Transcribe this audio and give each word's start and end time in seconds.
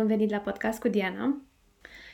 bun 0.00 0.08
venit 0.08 0.30
la 0.30 0.38
podcast 0.38 0.80
cu 0.80 0.88
Diana 0.88 1.40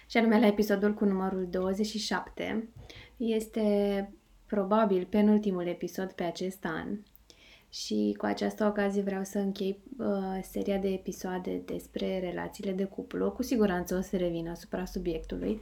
și 0.06 0.16
anume 0.16 0.40
la 0.40 0.46
episodul 0.46 0.94
cu 0.94 1.04
numărul 1.04 1.46
27. 1.50 2.68
Este 3.16 4.12
probabil 4.46 5.06
penultimul 5.10 5.66
episod 5.66 6.12
pe 6.12 6.22
acest 6.22 6.64
an 6.64 6.98
și 7.70 8.14
cu 8.18 8.26
această 8.26 8.64
ocazie 8.64 9.02
vreau 9.02 9.24
să 9.24 9.38
închei 9.38 9.82
uh, 9.98 10.38
seria 10.42 10.78
de 10.78 10.88
episoade 10.88 11.62
despre 11.64 12.18
relațiile 12.20 12.72
de 12.72 12.84
cuplu. 12.84 13.30
Cu 13.30 13.42
siguranță 13.42 13.96
o 13.96 14.00
să 14.00 14.16
revin 14.16 14.48
asupra 14.48 14.84
subiectului, 14.84 15.60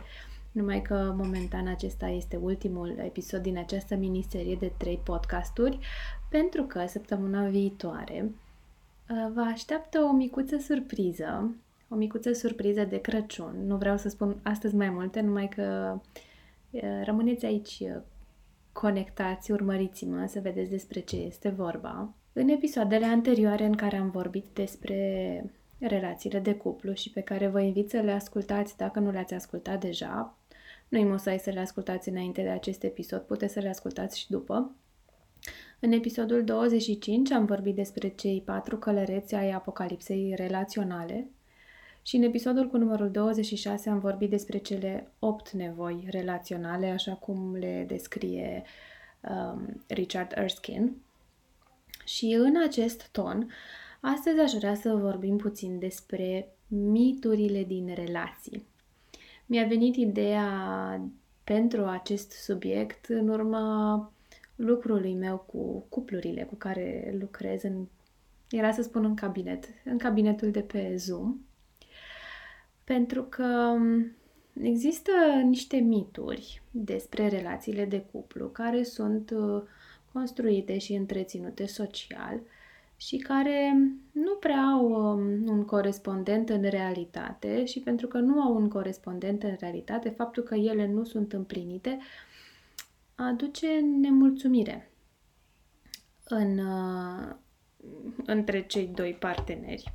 numai 0.52 0.82
că 0.82 1.14
momentan 1.16 1.66
acesta 1.66 2.06
este 2.06 2.36
ultimul 2.36 2.94
episod 2.98 3.42
din 3.42 3.58
această 3.58 3.94
miniserie 3.94 4.56
de 4.60 4.72
trei 4.76 5.00
podcasturi, 5.04 5.78
pentru 6.30 6.62
că 6.62 6.86
săptămâna 6.86 7.46
viitoare 7.48 8.32
uh, 9.10 9.32
vă 9.34 9.40
așteaptă 9.40 9.98
o 10.00 10.12
micuță 10.12 10.56
surpriză, 10.58 11.54
o 11.94 11.96
micuță 11.96 12.32
surpriză 12.32 12.84
de 12.84 13.00
Crăciun. 13.00 13.66
Nu 13.66 13.76
vreau 13.76 13.96
să 13.96 14.08
spun 14.08 14.40
astăzi 14.42 14.74
mai 14.74 14.90
multe, 14.90 15.20
numai 15.20 15.48
că 15.48 15.98
uh, 16.70 16.82
rămâneți 17.04 17.44
aici 17.44 17.78
uh, 17.80 18.02
conectați, 18.72 19.50
urmăriți-mă 19.50 20.26
să 20.28 20.40
vedeți 20.40 20.70
despre 20.70 21.00
ce 21.00 21.16
este 21.16 21.48
vorba. 21.48 22.14
În 22.32 22.48
episoadele 22.48 23.04
anterioare 23.04 23.64
în 23.64 23.74
care 23.74 23.96
am 23.96 24.10
vorbit 24.10 24.44
despre 24.52 25.44
relațiile 25.78 26.38
de 26.38 26.54
cuplu 26.54 26.92
și 26.92 27.10
pe 27.10 27.20
care 27.20 27.48
vă 27.48 27.60
invit 27.60 27.90
să 27.90 27.96
le 27.96 28.12
ascultați 28.12 28.76
dacă 28.76 28.98
nu 28.98 29.10
le-ați 29.10 29.34
ascultat 29.34 29.80
deja, 29.80 30.38
nu-i 30.88 31.04
măsai 31.04 31.38
să 31.38 31.50
le 31.50 31.60
ascultați 31.60 32.08
înainte 32.08 32.42
de 32.42 32.48
acest 32.48 32.82
episod, 32.82 33.20
puteți 33.20 33.52
să 33.52 33.60
le 33.60 33.68
ascultați 33.68 34.18
și 34.18 34.30
după. 34.30 34.74
În 35.80 35.92
episodul 35.92 36.44
25 36.44 37.30
am 37.30 37.44
vorbit 37.44 37.74
despre 37.74 38.08
cei 38.08 38.42
patru 38.44 38.78
călăreți 38.78 39.34
ai 39.34 39.50
apocalipsei 39.50 40.32
relaționale 40.36 41.28
și 42.06 42.16
în 42.16 42.22
episodul 42.22 42.68
cu 42.68 42.76
numărul 42.76 43.10
26 43.10 43.90
am 43.90 43.98
vorbit 43.98 44.30
despre 44.30 44.58
cele 44.58 45.12
opt 45.18 45.50
nevoi 45.50 46.06
relaționale, 46.10 46.86
așa 46.86 47.12
cum 47.12 47.54
le 47.54 47.84
descrie 47.88 48.62
um, 49.20 49.82
Richard 49.86 50.32
Erskine. 50.34 50.92
Și 52.04 52.36
în 52.38 52.54
acest 52.66 53.08
ton, 53.08 53.50
astăzi 54.00 54.40
aș 54.40 54.52
vrea 54.52 54.74
să 54.74 54.94
vorbim 54.94 55.36
puțin 55.36 55.78
despre 55.78 56.48
miturile 56.68 57.64
din 57.64 57.94
relații. 57.94 58.66
Mi-a 59.46 59.66
venit 59.66 59.96
ideea 59.96 61.00
pentru 61.44 61.84
acest 61.84 62.30
subiect 62.30 63.06
în 63.08 63.28
urma 63.28 64.12
lucrului 64.56 65.14
meu 65.14 65.36
cu 65.36 65.86
cuplurile 65.88 66.42
cu 66.42 66.54
care 66.54 67.16
lucrez 67.20 67.62
în, 67.62 67.86
era 68.50 68.72
să 68.72 68.82
spun 68.82 69.04
în 69.04 69.14
cabinet, 69.14 69.64
în 69.84 69.98
cabinetul 69.98 70.50
de 70.50 70.60
pe 70.60 70.96
Zoom, 70.96 71.36
pentru 72.84 73.22
că 73.22 73.76
există 74.62 75.10
niște 75.44 75.76
mituri 75.76 76.62
despre 76.70 77.28
relațiile 77.28 77.84
de 77.84 78.00
cuplu 78.12 78.48
care 78.48 78.82
sunt 78.82 79.30
uh, 79.30 79.62
construite 80.12 80.78
și 80.78 80.92
întreținute 80.94 81.66
social 81.66 82.40
și 82.96 83.16
care 83.16 83.76
nu 84.12 84.34
prea 84.34 84.60
au 84.60 84.90
um, 84.90 85.48
un 85.48 85.64
corespondent 85.64 86.48
în 86.48 86.62
realitate 86.62 87.64
și 87.64 87.80
pentru 87.80 88.06
că 88.06 88.18
nu 88.18 88.40
au 88.42 88.56
un 88.56 88.68
corespondent 88.68 89.42
în 89.42 89.56
realitate, 89.58 90.08
faptul 90.08 90.42
că 90.42 90.54
ele 90.54 90.86
nu 90.86 91.04
sunt 91.04 91.32
împlinite 91.32 91.98
aduce 93.14 93.66
nemulțumire 94.00 94.90
în, 96.24 96.58
uh, 96.58 97.34
între 98.26 98.66
cei 98.66 98.86
doi 98.86 99.16
parteneri. 99.20 99.92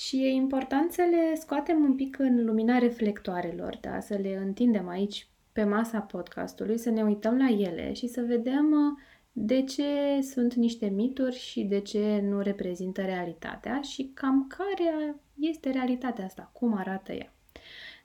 Și 0.00 0.16
e 0.16 0.28
important 0.28 0.92
să 0.92 1.02
le 1.10 1.34
scoatem 1.34 1.84
un 1.84 1.94
pic 1.94 2.18
în 2.18 2.44
lumina 2.44 2.78
reflectoarelor, 2.78 3.78
da? 3.80 4.00
să 4.00 4.14
le 4.14 4.36
întindem 4.36 4.88
aici 4.88 5.28
pe 5.52 5.64
masa 5.64 6.00
podcastului, 6.00 6.78
să 6.78 6.90
ne 6.90 7.02
uităm 7.02 7.36
la 7.36 7.48
ele 7.48 7.92
și 7.92 8.06
să 8.06 8.20
vedem 8.20 8.72
uh, 8.72 9.02
de 9.32 9.62
ce 9.62 10.20
sunt 10.20 10.54
niște 10.54 10.86
mituri 10.86 11.36
și 11.36 11.62
de 11.62 11.80
ce 11.80 12.20
nu 12.22 12.40
reprezintă 12.40 13.02
realitatea 13.02 13.80
și 13.80 14.10
cam 14.14 14.46
care 14.46 15.14
este 15.38 15.70
realitatea 15.70 16.24
asta, 16.24 16.50
cum 16.52 16.76
arată 16.76 17.12
ea. 17.12 17.34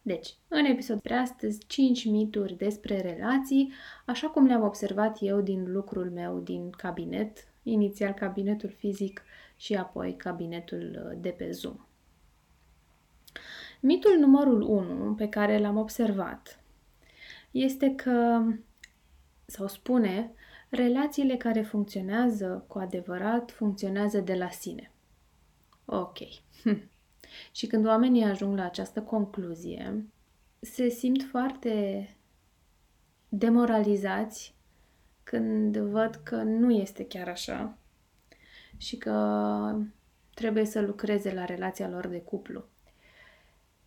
Deci, 0.02 0.36
în 0.48 0.66
episodul 0.66 1.02
de 1.04 1.14
astăzi, 1.14 1.60
5 1.68 2.06
mituri 2.06 2.58
despre 2.58 3.02
relații, 3.02 3.72
așa 4.06 4.28
cum 4.28 4.46
le-am 4.46 4.64
observat 4.64 5.18
eu 5.22 5.42
din 5.42 5.72
lucrul 5.72 6.12
meu 6.12 6.40
din 6.40 6.70
cabinet, 6.70 7.48
inițial 7.64 8.14
cabinetul 8.14 8.70
fizic 8.70 9.24
și 9.56 9.76
apoi 9.76 10.16
cabinetul 10.16 11.06
uh, 11.06 11.18
de 11.22 11.30
pe 11.30 11.52
Zoom. 11.52 11.86
Mitul 13.80 14.18
numărul 14.20 14.62
1 14.62 15.14
pe 15.14 15.30
care 15.30 15.58
l-am 15.58 15.78
observat 15.78 16.64
este 17.52 17.96
că, 17.96 18.44
sau 19.46 19.68
spune, 19.68 20.34
relațiile 20.70 21.38
care 21.38 21.62
funcționează 21.62 22.66
cu 22.68 22.80
adevărat 22.80 23.52
funcționează 23.52 24.20
de 24.20 24.36
la 24.36 24.50
sine. 24.50 24.92
Ok. 25.86 26.18
Hm. 26.62 26.90
Și 27.58 27.68
când 27.68 27.86
oamenii 27.86 28.24
ajung 28.24 28.58
la 28.58 28.64
această 28.64 29.02
concluzie, 29.02 30.06
se 30.60 30.90
simt 30.90 31.24
foarte 31.24 32.10
demoralizați 33.30 34.56
când 35.24 35.78
văd 35.78 36.16
că 36.16 36.36
nu 36.36 36.72
este 36.72 37.06
chiar 37.06 37.28
așa 37.28 37.78
și 38.78 38.98
că 38.98 39.76
trebuie 40.34 40.66
să 40.66 40.82
lucreze 40.82 41.34
la 41.34 41.46
relația 41.46 41.90
lor 41.90 42.08
de 42.08 42.22
cuplu. 42.22 42.64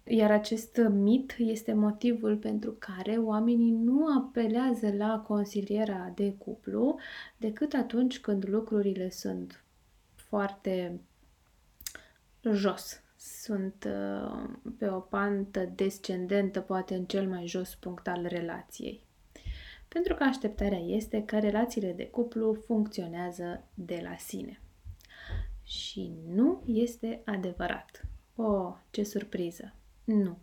Iar 0.04 0.31
acest 0.31 0.81
mit 0.91 1.34
este 1.38 1.72
motivul 1.72 2.37
pentru 2.37 2.76
care 2.78 3.16
oamenii 3.16 3.71
nu 3.71 4.19
apelează 4.19 4.93
la 4.97 5.25
consilierea 5.26 6.12
de 6.15 6.34
cuplu 6.38 6.99
decât 7.37 7.72
atunci 7.72 8.21
când 8.21 8.49
lucrurile 8.49 9.10
sunt 9.10 9.65
foarte 10.15 11.00
jos, 12.53 13.00
sunt 13.16 13.88
uh, 13.88 14.49
pe 14.78 14.88
o 14.88 14.99
pantă 14.99 15.72
descendentă, 15.75 16.60
poate 16.60 16.94
în 16.94 17.05
cel 17.05 17.28
mai 17.28 17.47
jos 17.47 17.75
punct 17.75 18.09
al 18.09 18.26
relației. 18.28 19.03
Pentru 19.88 20.15
că 20.15 20.22
așteptarea 20.22 20.78
este 20.78 21.25
că 21.25 21.38
relațiile 21.38 21.93
de 21.93 22.06
cuplu 22.06 22.55
funcționează 22.66 23.65
de 23.75 24.00
la 24.03 24.16
sine. 24.16 24.60
Și 25.69 26.12
nu 26.27 26.62
este 26.67 27.23
adevărat. 27.25 28.05
Oh, 28.37 28.75
ce 28.91 29.03
surpriză! 29.03 29.75
Nu. 30.05 30.39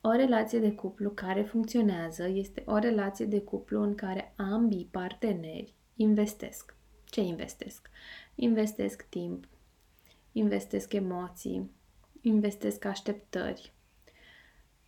O 0.00 0.10
relație 0.10 0.58
de 0.58 0.72
cuplu 0.72 1.10
care 1.10 1.42
funcționează 1.42 2.28
este 2.28 2.62
o 2.66 2.78
relație 2.78 3.26
de 3.26 3.40
cuplu 3.40 3.82
în 3.82 3.94
care 3.94 4.32
ambii 4.36 4.88
parteneri 4.90 5.74
investesc. 5.96 6.76
Ce 7.04 7.20
investesc? 7.20 7.90
Investesc 8.34 9.06
timp, 9.08 9.48
investesc 10.32 10.92
emoții, 10.92 11.70
investesc 12.20 12.84
așteptări, 12.84 13.72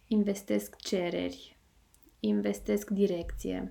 investesc 0.07 0.77
cereri, 0.77 1.59
investesc 2.21 2.91
direcție, 2.91 3.71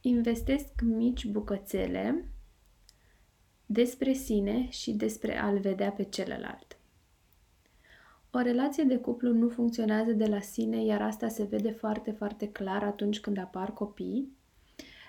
investesc 0.00 0.80
mici 0.80 1.26
bucățele 1.26 2.24
despre 3.72 4.12
sine 4.12 4.68
și 4.70 4.92
despre 4.92 5.38
a-l 5.38 5.58
vedea 5.58 5.90
pe 5.90 6.02
celălalt. 6.02 6.78
O 8.30 8.38
relație 8.38 8.84
de 8.84 8.98
cuplu 8.98 9.32
nu 9.32 9.48
funcționează 9.48 10.12
de 10.12 10.26
la 10.26 10.40
sine, 10.40 10.84
iar 10.84 11.02
asta 11.02 11.28
se 11.28 11.42
vede 11.42 11.70
foarte, 11.70 12.10
foarte 12.10 12.48
clar 12.48 12.82
atunci 12.82 13.20
când 13.20 13.38
apar 13.38 13.72
copii, 13.72 14.36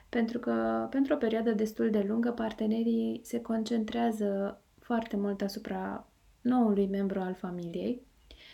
pentru 0.10 0.40
că 0.40 0.88
pentru 0.90 1.14
o 1.14 1.18
perioadă 1.18 1.52
destul 1.52 1.90
de 1.90 2.06
lungă 2.08 2.32
partenerii 2.32 3.22
se 3.24 3.42
concentrează 3.42 4.62
foarte 4.80 5.18
mult 5.18 5.42
asupra 5.42 6.08
noului 6.42 6.88
membru 6.88 7.20
al 7.20 7.34
familiei 7.34 8.02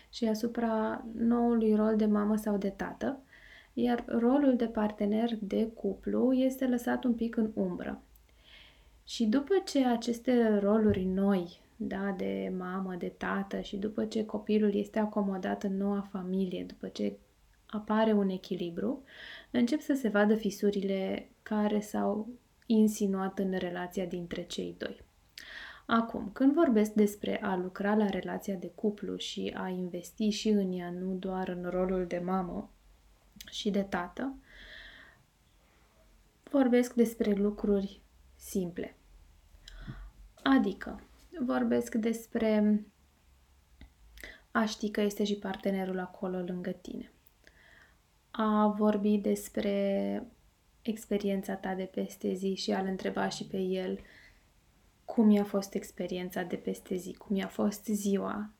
și 0.10 0.26
asupra 0.26 1.06
noului 1.14 1.76
rol 1.76 1.96
de 1.96 2.06
mamă 2.06 2.36
sau 2.36 2.58
de 2.58 2.70
tată, 2.70 3.20
iar 3.74 4.04
rolul 4.08 4.56
de 4.56 4.66
partener 4.66 5.38
de 5.42 5.68
cuplu 5.68 6.34
este 6.34 6.68
lăsat 6.68 7.04
un 7.04 7.14
pic 7.14 7.36
în 7.36 7.52
umbră. 7.54 8.02
Și 9.08 9.26
după 9.26 9.54
ce 9.66 9.86
aceste 9.86 10.58
roluri 10.58 11.04
noi 11.04 11.60
da, 11.76 12.12
de 12.18 12.54
mamă, 12.58 12.96
de 12.96 13.08
tată 13.08 13.60
și 13.60 13.78
după 13.78 14.06
ce 14.06 14.26
copilul 14.26 14.76
este 14.76 15.00
acomodat 15.00 15.64
în 15.64 15.78
noua 15.78 16.08
familie, 16.12 16.64
după 16.64 16.88
ce 16.88 17.18
apare 17.68 18.12
un 18.12 18.30
echilibru, 18.30 19.04
încep 19.52 19.80
să 19.82 19.94
se 19.94 20.10
vadă 20.10 20.36
fisurile 20.36 21.30
care 21.44 21.80
s-au 21.80 22.30
insinuat 22.66 23.40
în 23.40 23.54
relația 23.58 24.06
dintre 24.06 24.44
cei 24.44 24.76
doi. 24.78 25.04
Acum, 25.86 26.30
când 26.34 26.54
vorbesc 26.54 26.92
despre 26.92 27.44
a 27.44 27.56
lucra 27.56 27.96
la 27.96 28.10
relația 28.10 28.56
de 28.56 28.72
cuplu 28.76 29.16
și 29.16 29.54
a 29.58 29.68
investi 29.68 30.30
și 30.30 30.50
în 30.50 30.72
ea, 30.72 30.90
nu 30.90 31.14
doar 31.14 31.48
în 31.48 31.70
rolul 31.70 32.06
de 32.08 32.20
mamă 32.20 32.70
și 33.52 33.70
de 33.70 33.82
tată, 33.82 34.36
vorbesc 36.44 36.94
despre 36.94 37.32
lucruri 37.32 38.02
simple. 38.36 38.97
Adică, 40.44 41.02
vorbesc 41.40 41.96
despre 41.96 42.84
a 44.52 44.66
ști 44.66 44.92
că 44.92 45.02
este 45.02 45.24
și 45.24 45.36
partenerul 45.36 46.00
acolo 46.00 46.38
lângă 46.38 46.72
tine. 46.72 47.12
A 48.32 48.68
vorbi 48.68 49.18
despre 49.18 50.24
experiența 50.82 51.56
ta 51.56 51.74
de 51.74 51.84
peste 51.84 52.34
zi 52.34 52.54
și 52.56 52.72
a-l 52.72 52.86
întreba 52.86 53.30
și 53.30 53.46
pe 53.46 53.58
el 53.58 54.00
cum 55.06 55.30
i-a 55.30 55.44
fost 55.44 55.74
experiența 55.74 56.44
de 56.44 56.56
peste 56.56 56.96
zi, 56.96 57.14
cum 57.14 57.36
i-a 57.36 57.48
fost 57.48 57.86
ziua, 57.86 58.52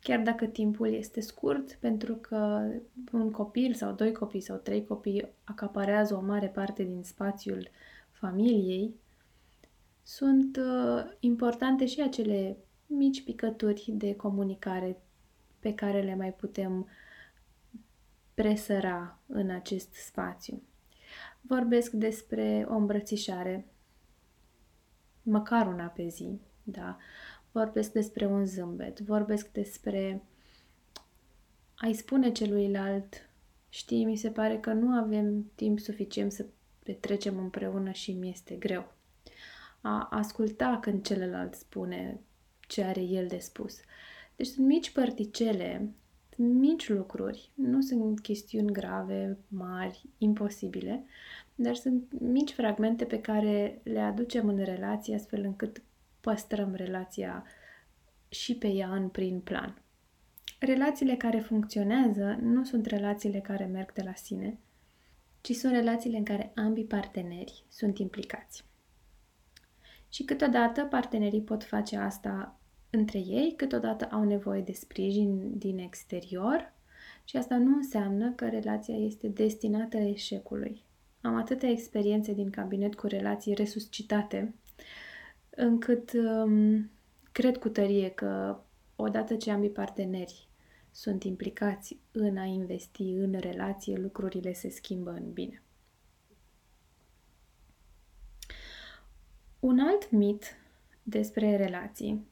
chiar 0.00 0.20
dacă 0.20 0.46
timpul 0.46 0.94
este 0.94 1.20
scurt, 1.20 1.72
pentru 1.72 2.14
că 2.14 2.70
un 3.12 3.30
copil 3.30 3.74
sau 3.74 3.92
doi 3.92 4.12
copii 4.12 4.40
sau 4.40 4.56
trei 4.56 4.84
copii 4.84 5.28
acaparează 5.44 6.14
o 6.14 6.20
mare 6.20 6.46
parte 6.46 6.82
din 6.82 7.02
spațiul 7.02 7.68
familiei, 8.10 8.94
sunt 10.06 10.56
uh, 10.56 11.12
importante 11.20 11.86
și 11.86 12.00
acele 12.00 12.56
mici 12.86 13.24
picături 13.24 13.90
de 13.94 14.14
comunicare 14.14 15.02
pe 15.58 15.74
care 15.74 16.02
le 16.02 16.14
mai 16.14 16.32
putem 16.32 16.88
presăra 18.34 19.18
în 19.26 19.50
acest 19.50 19.92
spațiu. 19.92 20.62
Vorbesc 21.40 21.92
despre 21.92 22.66
o 22.68 22.74
îmbrățișare, 22.74 23.66
măcar 25.22 25.66
una 25.66 25.86
pe 25.86 26.08
zi, 26.08 26.40
da? 26.62 26.96
Vorbesc 27.52 27.92
despre 27.92 28.26
un 28.26 28.46
zâmbet, 28.46 29.00
vorbesc 29.00 29.52
despre 29.52 30.22
ai 31.74 31.92
spune 31.92 32.32
celuilalt, 32.32 33.28
știi, 33.68 34.04
mi 34.04 34.16
se 34.16 34.30
pare 34.30 34.58
că 34.58 34.72
nu 34.72 34.98
avem 34.98 35.50
timp 35.54 35.78
suficient 35.78 36.32
să 36.32 36.46
petrecem 36.82 37.38
împreună 37.38 37.90
și 37.90 38.12
mi 38.12 38.30
este 38.30 38.54
greu. 38.54 38.95
A 39.80 40.08
asculta 40.10 40.78
când 40.80 41.06
celălalt 41.06 41.54
spune 41.54 42.20
ce 42.60 42.82
are 42.82 43.00
el 43.00 43.26
de 43.26 43.38
spus. 43.38 43.80
Deci 44.36 44.46
sunt 44.46 44.66
mici 44.66 44.92
părticele, 44.92 45.90
mici 46.36 46.88
lucruri, 46.88 47.50
nu 47.54 47.80
sunt 47.80 48.20
chestiuni 48.20 48.72
grave, 48.72 49.38
mari, 49.48 50.02
imposibile, 50.18 51.04
dar 51.54 51.74
sunt 51.74 52.20
mici 52.20 52.52
fragmente 52.52 53.04
pe 53.04 53.20
care 53.20 53.80
le 53.82 54.00
aducem 54.00 54.48
în 54.48 54.64
relație 54.64 55.14
astfel 55.14 55.44
încât 55.44 55.82
păstrăm 56.20 56.74
relația 56.74 57.44
și 58.28 58.56
pe 58.56 58.68
ea 58.68 58.94
în 58.94 59.08
prin 59.08 59.40
plan. 59.40 59.82
Relațiile 60.58 61.16
care 61.16 61.40
funcționează 61.40 62.38
nu 62.40 62.64
sunt 62.64 62.86
relațiile 62.86 63.40
care 63.40 63.64
merg 63.64 63.92
de 63.92 64.02
la 64.02 64.14
sine, 64.14 64.58
ci 65.40 65.52
sunt 65.52 65.72
relațiile 65.72 66.16
în 66.16 66.24
care 66.24 66.52
ambii 66.54 66.84
parteneri 66.84 67.64
sunt 67.68 67.98
implicați. 67.98 68.64
Și 70.08 70.24
câteodată 70.24 70.84
partenerii 70.84 71.42
pot 71.42 71.64
face 71.64 71.96
asta 71.96 72.58
între 72.90 73.18
ei, 73.18 73.54
câteodată 73.56 74.04
au 74.04 74.24
nevoie 74.24 74.60
de 74.60 74.72
sprijin 74.72 75.58
din 75.58 75.78
exterior 75.78 76.74
și 77.24 77.36
asta 77.36 77.56
nu 77.56 77.76
înseamnă 77.76 78.32
că 78.32 78.48
relația 78.48 78.96
este 78.96 79.28
destinată 79.28 79.96
eșecului. 79.96 80.84
Am 81.20 81.34
atâtea 81.34 81.68
experiențe 81.68 82.32
din 82.32 82.50
cabinet 82.50 82.94
cu 82.94 83.06
relații 83.06 83.54
resuscitate, 83.54 84.54
încât 85.50 86.12
um, 86.12 86.90
cred 87.32 87.56
cu 87.56 87.68
tărie 87.68 88.08
că 88.08 88.60
odată 88.96 89.34
ce 89.34 89.50
ambii 89.50 89.70
parteneri 89.70 90.48
sunt 90.90 91.24
implicați 91.24 91.98
în 92.12 92.36
a 92.36 92.44
investi 92.44 93.02
în 93.02 93.38
relație, 93.38 93.96
lucrurile 93.96 94.52
se 94.52 94.68
schimbă 94.68 95.10
în 95.10 95.32
bine. 95.32 95.62
Un 99.66 99.78
alt 99.78 100.10
mit 100.10 100.56
despre 101.02 101.56
relații 101.56 102.26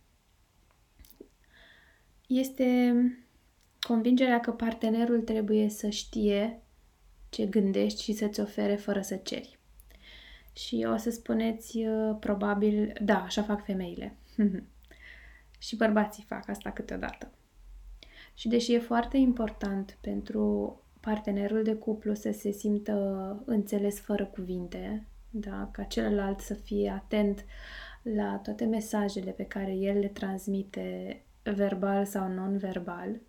este 2.26 2.94
convingerea 3.80 4.40
că 4.40 4.50
partenerul 4.50 5.20
trebuie 5.20 5.68
să 5.68 5.88
știe 5.88 6.62
ce 7.28 7.46
gândești 7.46 8.02
și 8.02 8.12
să-ți 8.12 8.40
ofere 8.40 8.74
fără 8.74 9.00
să 9.00 9.16
ceri. 9.16 9.58
Și 10.52 10.86
o 10.92 10.96
să 10.96 11.10
spuneți, 11.10 11.78
uh, 11.78 12.16
probabil, 12.20 12.92
da, 13.02 13.22
așa 13.22 13.42
fac 13.42 13.64
femeile. 13.64 14.16
și 15.66 15.76
bărbații 15.76 16.24
fac 16.24 16.48
asta 16.48 16.70
câteodată. 16.70 17.32
Și 18.34 18.48
deși 18.48 18.72
e 18.72 18.78
foarte 18.78 19.16
important 19.16 19.98
pentru 20.00 20.76
partenerul 21.00 21.62
de 21.62 21.74
cuplu 21.74 22.14
să 22.14 22.30
se 22.32 22.50
simtă 22.50 23.42
înțeles 23.46 24.00
fără 24.00 24.24
cuvinte, 24.26 25.06
da, 25.36 25.68
ca 25.72 25.82
celălalt 25.82 26.40
să 26.40 26.54
fie 26.54 26.90
atent 26.90 27.44
la 28.02 28.40
toate 28.42 28.64
mesajele 28.64 29.30
pe 29.30 29.44
care 29.44 29.72
el 29.72 29.98
le 29.98 30.08
transmite 30.08 31.22
verbal 31.42 32.04
sau 32.04 32.28
non-verbal, 32.28 33.20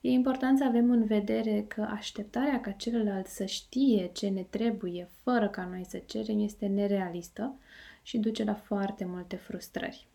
e 0.00 0.10
important 0.10 0.58
să 0.58 0.64
avem 0.64 0.90
în 0.90 1.04
vedere 1.04 1.64
că 1.68 1.80
așteptarea 1.82 2.60
ca 2.60 2.70
celălalt 2.70 3.26
să 3.26 3.44
știe 3.44 4.10
ce 4.12 4.28
ne 4.28 4.42
trebuie 4.42 5.08
fără 5.22 5.48
ca 5.48 5.64
noi 5.64 5.84
să 5.88 5.98
cerem 5.98 6.40
este 6.40 6.66
nerealistă 6.66 7.58
și 8.02 8.18
duce 8.18 8.44
la 8.44 8.54
foarte 8.54 9.04
multe 9.04 9.36
frustrări. 9.36 10.08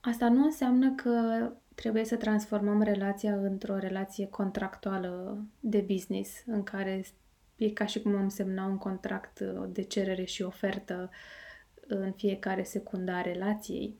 Asta 0.00 0.28
nu 0.28 0.44
înseamnă 0.44 0.94
că 0.94 1.50
trebuie 1.74 2.04
să 2.04 2.16
transformăm 2.16 2.82
relația 2.82 3.34
într-o 3.34 3.78
relație 3.78 4.26
contractuală 4.26 5.44
de 5.60 5.80
business, 5.80 6.42
în 6.46 6.62
care 6.62 7.04
e 7.58 7.70
ca 7.70 7.86
și 7.86 8.02
cum 8.02 8.16
am 8.16 8.28
semna 8.28 8.66
un 8.66 8.78
contract 8.78 9.40
de 9.68 9.82
cerere 9.82 10.24
și 10.24 10.42
ofertă 10.42 11.10
în 11.86 12.12
fiecare 12.12 12.62
secundă 12.62 13.12
a 13.12 13.20
relației, 13.20 13.98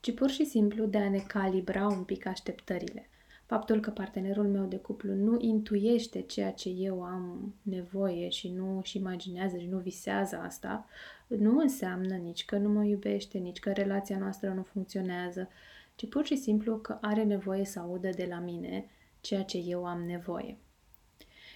ci 0.00 0.14
pur 0.14 0.30
și 0.30 0.44
simplu 0.44 0.84
de 0.84 0.98
a 0.98 1.10
ne 1.10 1.18
calibra 1.18 1.86
un 1.86 2.04
pic 2.04 2.26
așteptările. 2.26 3.08
Faptul 3.46 3.80
că 3.80 3.90
partenerul 3.90 4.48
meu 4.48 4.64
de 4.64 4.76
cuplu 4.76 5.14
nu 5.14 5.36
intuiește 5.40 6.20
ceea 6.20 6.52
ce 6.52 6.68
eu 6.68 7.02
am 7.02 7.54
nevoie 7.62 8.28
și 8.28 8.48
nu 8.48 8.78
își 8.78 8.96
imaginează 8.96 9.58
și 9.58 9.66
nu 9.66 9.78
visează 9.78 10.36
asta, 10.36 10.86
nu 11.26 11.58
înseamnă 11.58 12.14
nici 12.14 12.44
că 12.44 12.56
nu 12.58 12.68
mă 12.68 12.84
iubește, 12.84 13.38
nici 13.38 13.58
că 13.58 13.72
relația 13.72 14.18
noastră 14.18 14.52
nu 14.52 14.62
funcționează, 14.62 15.48
ci 15.94 16.08
pur 16.08 16.24
și 16.24 16.36
simplu 16.36 16.78
că 16.78 16.98
are 17.00 17.24
nevoie 17.24 17.64
să 17.64 17.78
audă 17.78 18.08
de 18.08 18.26
la 18.28 18.38
mine 18.38 18.86
ceea 19.20 19.42
ce 19.42 19.58
eu 19.58 19.84
am 19.84 20.02
nevoie. 20.02 20.58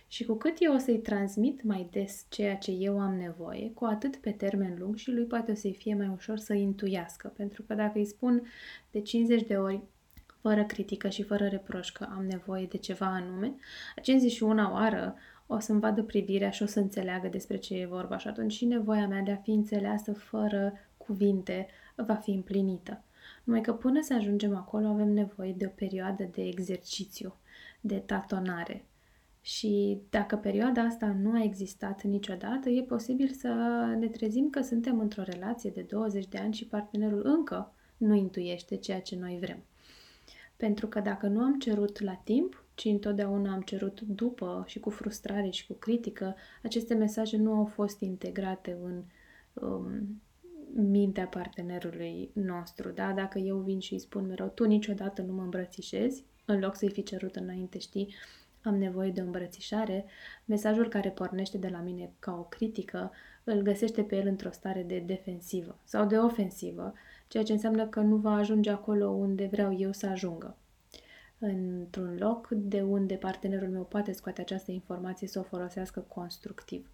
Și 0.08 0.24
cu 0.24 0.34
cât 0.34 0.56
eu 0.58 0.74
o 0.74 0.78
să-i 0.78 0.98
transmit 0.98 1.62
mai 1.62 1.88
des 1.90 2.26
ceea 2.28 2.56
ce 2.56 2.70
eu 2.70 3.00
am 3.00 3.14
nevoie, 3.14 3.70
cu 3.70 3.84
atât 3.84 4.16
pe 4.16 4.30
termen 4.30 4.76
lung 4.78 4.96
și 4.96 5.10
lui 5.10 5.24
poate 5.24 5.50
o 5.50 5.54
să-i 5.54 5.74
fie 5.74 5.94
mai 5.94 6.10
ușor 6.14 6.38
să 6.38 6.54
intuiască. 6.54 7.32
Pentru 7.36 7.62
că 7.62 7.74
dacă 7.74 7.98
îi 7.98 8.04
spun 8.04 8.42
de 8.90 9.00
50 9.00 9.42
de 9.42 9.56
ori, 9.56 9.82
fără 10.40 10.64
critică 10.64 11.08
și 11.08 11.22
fără 11.22 11.46
reproș 11.46 11.92
că 11.92 12.06
am 12.10 12.24
nevoie 12.24 12.66
de 12.66 12.76
ceva 12.76 13.06
anume, 13.06 13.54
a 13.96 14.00
51 14.00 14.72
oară 14.72 15.14
o 15.46 15.58
să-mi 15.58 15.80
vadă 15.80 16.02
privirea 16.02 16.50
și 16.50 16.62
o 16.62 16.66
să 16.66 16.80
înțeleagă 16.80 17.28
despre 17.28 17.56
ce 17.56 17.74
e 17.74 17.86
vorba 17.86 18.18
și 18.18 18.28
atunci 18.28 18.52
și 18.52 18.64
nevoia 18.64 19.06
mea 19.06 19.20
de 19.20 19.30
a 19.30 19.36
fi 19.36 19.50
înțeleasă 19.50 20.12
fără 20.12 20.72
cuvinte 20.96 21.66
va 21.96 22.14
fi 22.14 22.30
împlinită. 22.30 23.02
Numai 23.44 23.60
că 23.60 23.72
până 23.72 24.00
să 24.02 24.14
ajungem 24.14 24.56
acolo 24.56 24.86
avem 24.86 25.08
nevoie 25.08 25.52
de 25.52 25.66
o 25.66 25.70
perioadă 25.74 26.24
de 26.24 26.42
exercițiu, 26.42 27.36
de 27.80 27.98
tatonare, 27.98 28.84
și 29.46 30.00
dacă 30.10 30.36
perioada 30.36 30.82
asta 30.82 31.16
nu 31.20 31.32
a 31.32 31.42
existat 31.42 32.02
niciodată, 32.02 32.68
e 32.68 32.82
posibil 32.82 33.28
să 33.28 33.48
ne 33.98 34.08
trezim 34.08 34.50
că 34.50 34.60
suntem 34.60 34.98
într-o 34.98 35.22
relație 35.22 35.70
de 35.74 35.80
20 35.80 36.26
de 36.26 36.38
ani 36.38 36.54
și 36.54 36.66
partenerul 36.66 37.22
încă 37.24 37.72
nu 37.96 38.14
intuiește 38.14 38.76
ceea 38.76 39.00
ce 39.00 39.16
noi 39.16 39.38
vrem. 39.40 39.62
Pentru 40.56 40.86
că 40.86 41.00
dacă 41.00 41.26
nu 41.26 41.40
am 41.40 41.58
cerut 41.58 42.00
la 42.00 42.14
timp, 42.14 42.64
ci 42.74 42.84
întotdeauna 42.84 43.52
am 43.52 43.60
cerut 43.60 44.00
după 44.00 44.64
și 44.66 44.80
cu 44.80 44.90
frustrare 44.90 45.50
și 45.50 45.66
cu 45.66 45.72
critică, 45.72 46.34
aceste 46.62 46.94
mesaje 46.94 47.36
nu 47.36 47.52
au 47.52 47.64
fost 47.64 48.00
integrate 48.00 48.78
în 48.82 49.02
um, 49.52 50.22
mintea 50.74 51.26
partenerului 51.26 52.30
nostru. 52.32 52.90
Da? 52.90 53.12
Dacă 53.12 53.38
eu 53.38 53.58
vin 53.58 53.78
și 53.78 53.92
îi 53.92 53.98
spun 53.98 54.26
mereu, 54.26 54.48
tu 54.48 54.64
niciodată 54.64 55.22
nu 55.22 55.32
mă 55.32 55.42
îmbrățișezi, 55.42 56.24
în 56.44 56.58
loc 56.58 56.76
să-i 56.76 56.90
fi 56.90 57.02
cerut 57.02 57.36
înainte, 57.36 57.78
știi, 57.78 58.14
am 58.64 58.76
nevoie 58.76 59.10
de 59.10 59.20
o 59.20 59.24
îmbrățișare, 59.24 60.04
mesajul 60.44 60.88
care 60.88 61.10
pornește 61.10 61.58
de 61.58 61.68
la 61.68 61.78
mine 61.78 62.12
ca 62.18 62.32
o 62.32 62.42
critică 62.42 63.12
îl 63.44 63.62
găsește 63.62 64.02
pe 64.02 64.16
el 64.16 64.26
într-o 64.26 64.50
stare 64.50 64.82
de 64.82 64.98
defensivă 64.98 65.78
sau 65.84 66.06
de 66.06 66.18
ofensivă, 66.18 66.92
ceea 67.28 67.42
ce 67.42 67.52
înseamnă 67.52 67.86
că 67.86 68.00
nu 68.00 68.16
va 68.16 68.34
ajunge 68.34 68.70
acolo 68.70 69.08
unde 69.08 69.48
vreau 69.50 69.78
eu 69.78 69.92
să 69.92 70.06
ajungă. 70.06 70.56
Într-un 71.38 72.16
loc 72.18 72.48
de 72.50 72.82
unde 72.82 73.14
partenerul 73.14 73.68
meu 73.68 73.84
poate 73.84 74.12
scoate 74.12 74.40
această 74.40 74.70
informație 74.70 75.26
să 75.26 75.38
o 75.38 75.42
folosească 75.42 76.00
constructiv. 76.00 76.88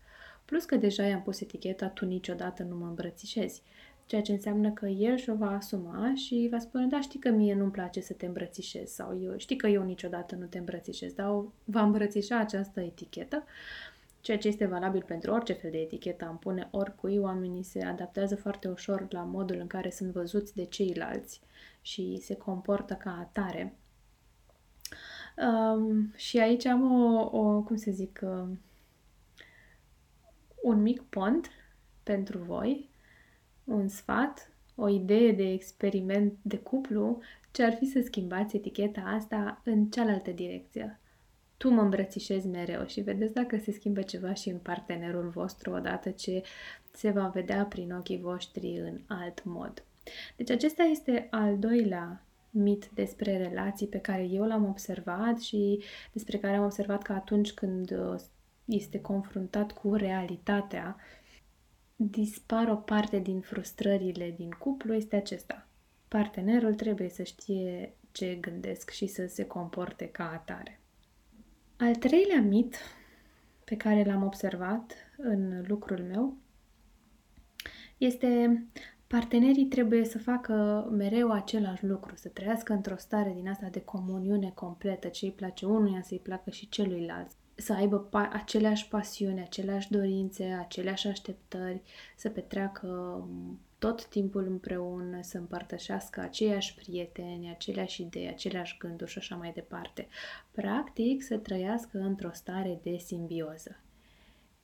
Plus 0.44 0.64
că 0.64 0.76
deja 0.76 1.02
i-am 1.02 1.22
pus 1.22 1.40
eticheta 1.40 1.88
tu 1.88 2.04
niciodată 2.04 2.62
nu 2.62 2.76
mă 2.76 2.86
îmbrățișezi 2.86 3.62
ceea 4.10 4.22
ce 4.22 4.32
înseamnă 4.32 4.70
că 4.70 4.86
el 4.86 5.16
și-o 5.16 5.34
va 5.34 5.50
asuma 5.50 6.12
și 6.14 6.48
va 6.50 6.58
spune, 6.58 6.86
da, 6.86 7.00
știi 7.00 7.18
că 7.18 7.30
mie 7.30 7.54
nu-mi 7.54 7.70
place 7.70 8.00
să 8.00 8.12
te 8.12 8.26
îmbrățișez 8.26 8.90
sau 8.90 9.20
eu, 9.22 9.36
știi 9.36 9.56
că 9.56 9.66
eu 9.66 9.82
niciodată 9.82 10.34
nu 10.34 10.46
te 10.46 10.58
îmbrățișez, 10.58 11.12
dar 11.12 11.44
va 11.64 11.82
îmbrățișa 11.82 12.38
această 12.38 12.80
etichetă, 12.80 13.44
ceea 14.20 14.38
ce 14.38 14.48
este 14.48 14.66
valabil 14.66 15.02
pentru 15.06 15.32
orice 15.32 15.52
fel 15.52 15.70
de 15.70 15.78
etichetă 15.78 16.24
am 16.24 16.38
pune 16.38 16.68
oricui, 16.70 17.18
oamenii 17.18 17.62
se 17.62 17.84
adaptează 17.84 18.36
foarte 18.36 18.68
ușor 18.68 19.06
la 19.10 19.22
modul 19.22 19.56
în 19.60 19.66
care 19.66 19.90
sunt 19.90 20.12
văzuți 20.12 20.54
de 20.54 20.64
ceilalți 20.64 21.40
și 21.80 22.18
se 22.22 22.34
comportă 22.34 22.94
ca 22.94 23.18
atare. 23.20 23.74
Um, 25.36 26.12
și 26.16 26.38
aici 26.38 26.66
am 26.66 27.02
o, 27.02 27.38
o 27.38 27.62
cum 27.62 27.76
să 27.76 27.90
zic, 27.90 28.20
uh, 28.22 28.48
un 30.62 30.82
mic 30.82 31.02
pont 31.02 31.50
pentru 32.02 32.38
voi, 32.38 32.89
un 33.70 33.88
sfat, 33.88 34.52
o 34.74 34.88
idee 34.88 35.32
de 35.32 35.52
experiment 35.52 36.32
de 36.42 36.58
cuplu, 36.58 37.18
ce 37.50 37.64
ar 37.64 37.72
fi 37.72 37.86
să 37.86 38.00
schimbați 38.04 38.56
eticheta 38.56 39.00
asta 39.00 39.60
în 39.64 39.86
cealaltă 39.86 40.30
direcție. 40.30 41.00
Tu 41.56 41.68
mă 41.68 41.80
îmbrățișezi 41.80 42.46
mereu 42.46 42.86
și 42.86 43.00
vedeți 43.00 43.34
dacă 43.34 43.58
se 43.58 43.72
schimbă 43.72 44.02
ceva 44.02 44.34
și 44.34 44.48
în 44.48 44.58
partenerul 44.58 45.28
vostru 45.28 45.72
odată 45.72 46.10
ce 46.10 46.42
se 46.92 47.10
va 47.10 47.28
vedea 47.28 47.64
prin 47.64 47.92
ochii 47.92 48.20
voștri 48.20 48.78
în 48.78 49.00
alt 49.06 49.44
mod. 49.44 49.84
Deci 50.36 50.50
acesta 50.50 50.82
este 50.82 51.28
al 51.30 51.58
doilea 51.58 52.24
mit 52.50 52.90
despre 52.94 53.36
relații 53.36 53.86
pe 53.86 53.98
care 53.98 54.22
eu 54.22 54.44
l-am 54.44 54.68
observat 54.68 55.40
și 55.40 55.82
despre 56.12 56.38
care 56.38 56.56
am 56.56 56.64
observat 56.64 57.02
că 57.02 57.12
atunci 57.12 57.52
când 57.52 57.90
uh, 57.90 58.20
este 58.64 59.00
confruntat 59.00 59.72
cu 59.72 59.94
realitatea, 59.94 60.96
dispar 62.02 62.68
o 62.68 62.74
parte 62.76 63.18
din 63.18 63.40
frustrările 63.40 64.34
din 64.36 64.50
cuplu, 64.50 64.94
este 64.94 65.16
acesta. 65.16 65.66
Partenerul 66.08 66.74
trebuie 66.74 67.08
să 67.08 67.22
știe 67.22 67.94
ce 68.12 68.34
gândesc 68.40 68.90
și 68.90 69.06
să 69.06 69.26
se 69.26 69.46
comporte 69.46 70.08
ca 70.08 70.30
atare. 70.32 70.80
Al 71.76 71.94
treilea 71.94 72.40
mit 72.40 72.76
pe 73.64 73.76
care 73.76 74.04
l-am 74.04 74.22
observat 74.22 74.92
în 75.16 75.64
lucrul 75.66 75.98
meu 75.98 76.36
este 77.98 78.62
partenerii 79.06 79.66
trebuie 79.66 80.04
să 80.04 80.18
facă 80.18 80.86
mereu 80.90 81.30
același 81.30 81.86
lucru, 81.86 82.16
să 82.16 82.28
trăiască 82.28 82.72
într-o 82.72 82.96
stare 82.96 83.32
din 83.34 83.48
asta 83.48 83.66
de 83.66 83.80
comuniune 83.80 84.50
completă, 84.54 85.08
ce 85.08 85.24
îi 85.24 85.32
place 85.32 85.66
unuia 85.66 86.02
să-i 86.02 86.18
placă 86.18 86.50
și 86.50 86.68
celuilalt, 86.68 87.30
să 87.60 87.72
aibă 87.72 88.08
pa- 88.08 88.32
aceleași 88.32 88.88
pasiuni, 88.88 89.40
aceleași 89.40 89.90
dorințe, 89.90 90.44
aceleași 90.44 91.06
așteptări, 91.06 91.82
să 92.16 92.28
petreacă 92.28 93.24
tot 93.78 94.06
timpul 94.06 94.46
împreună, 94.46 95.18
să 95.22 95.38
împărtășească 95.38 96.20
aceiași 96.20 96.74
prieteni, 96.74 97.50
aceleași 97.50 98.02
idei, 98.02 98.28
aceleași 98.28 98.76
gânduri 98.78 99.10
și 99.10 99.18
așa 99.18 99.36
mai 99.36 99.52
departe. 99.54 100.08
Practic, 100.50 101.22
să 101.22 101.36
trăiască 101.36 101.98
într-o 101.98 102.30
stare 102.32 102.80
de 102.82 102.96
simbioză. 102.96 103.80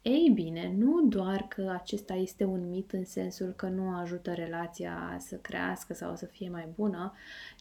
Ei 0.03 0.31
bine, 0.35 0.75
nu 0.77 1.07
doar 1.09 1.47
că 1.49 1.77
acesta 1.81 2.15
este 2.15 2.45
un 2.45 2.69
mit 2.69 2.93
în 2.93 3.05
sensul 3.05 3.53
că 3.53 3.69
nu 3.69 3.97
ajută 3.97 4.33
relația 4.33 5.17
să 5.21 5.37
crească 5.37 5.95
sau 5.95 6.17
să 6.17 6.27
fie 6.27 6.49
mai 6.49 6.69
bună, 6.75 7.13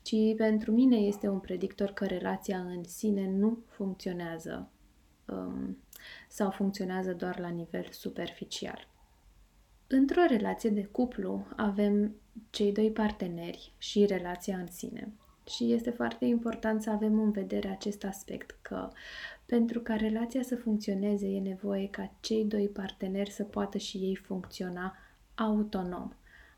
ci 0.03 0.15
pentru 0.37 0.71
mine 0.71 0.95
este 0.95 1.27
un 1.27 1.39
predictor 1.39 1.91
că 1.91 2.05
relația 2.05 2.57
în 2.57 2.83
sine 2.83 3.29
nu 3.29 3.57
funcționează 3.67 4.69
um, 5.25 5.77
sau 6.29 6.51
funcționează 6.51 7.13
doar 7.13 7.39
la 7.39 7.47
nivel 7.47 7.87
superficial. 7.91 8.87
Într-o 9.87 10.21
relație 10.27 10.69
de 10.69 10.85
cuplu 10.85 11.47
avem 11.55 12.15
cei 12.49 12.71
doi 12.71 12.91
parteneri 12.91 13.73
și 13.77 14.05
relația 14.05 14.57
în 14.57 14.67
sine. 14.67 15.13
Și 15.49 15.73
este 15.73 15.89
foarte 15.89 16.25
important 16.25 16.81
să 16.81 16.89
avem 16.89 17.19
în 17.19 17.31
vedere 17.31 17.67
acest 17.69 18.03
aspect 18.03 18.57
că 18.61 18.89
pentru 19.45 19.79
ca 19.79 19.95
relația 19.95 20.41
să 20.41 20.55
funcționeze 20.55 21.27
e 21.27 21.39
nevoie 21.39 21.89
ca 21.89 22.11
cei 22.19 22.45
doi 22.45 22.67
parteneri 22.67 23.29
să 23.29 23.43
poată 23.43 23.77
și 23.77 23.97
ei 23.97 24.15
funcționa 24.15 24.95
autonom. 25.35 26.13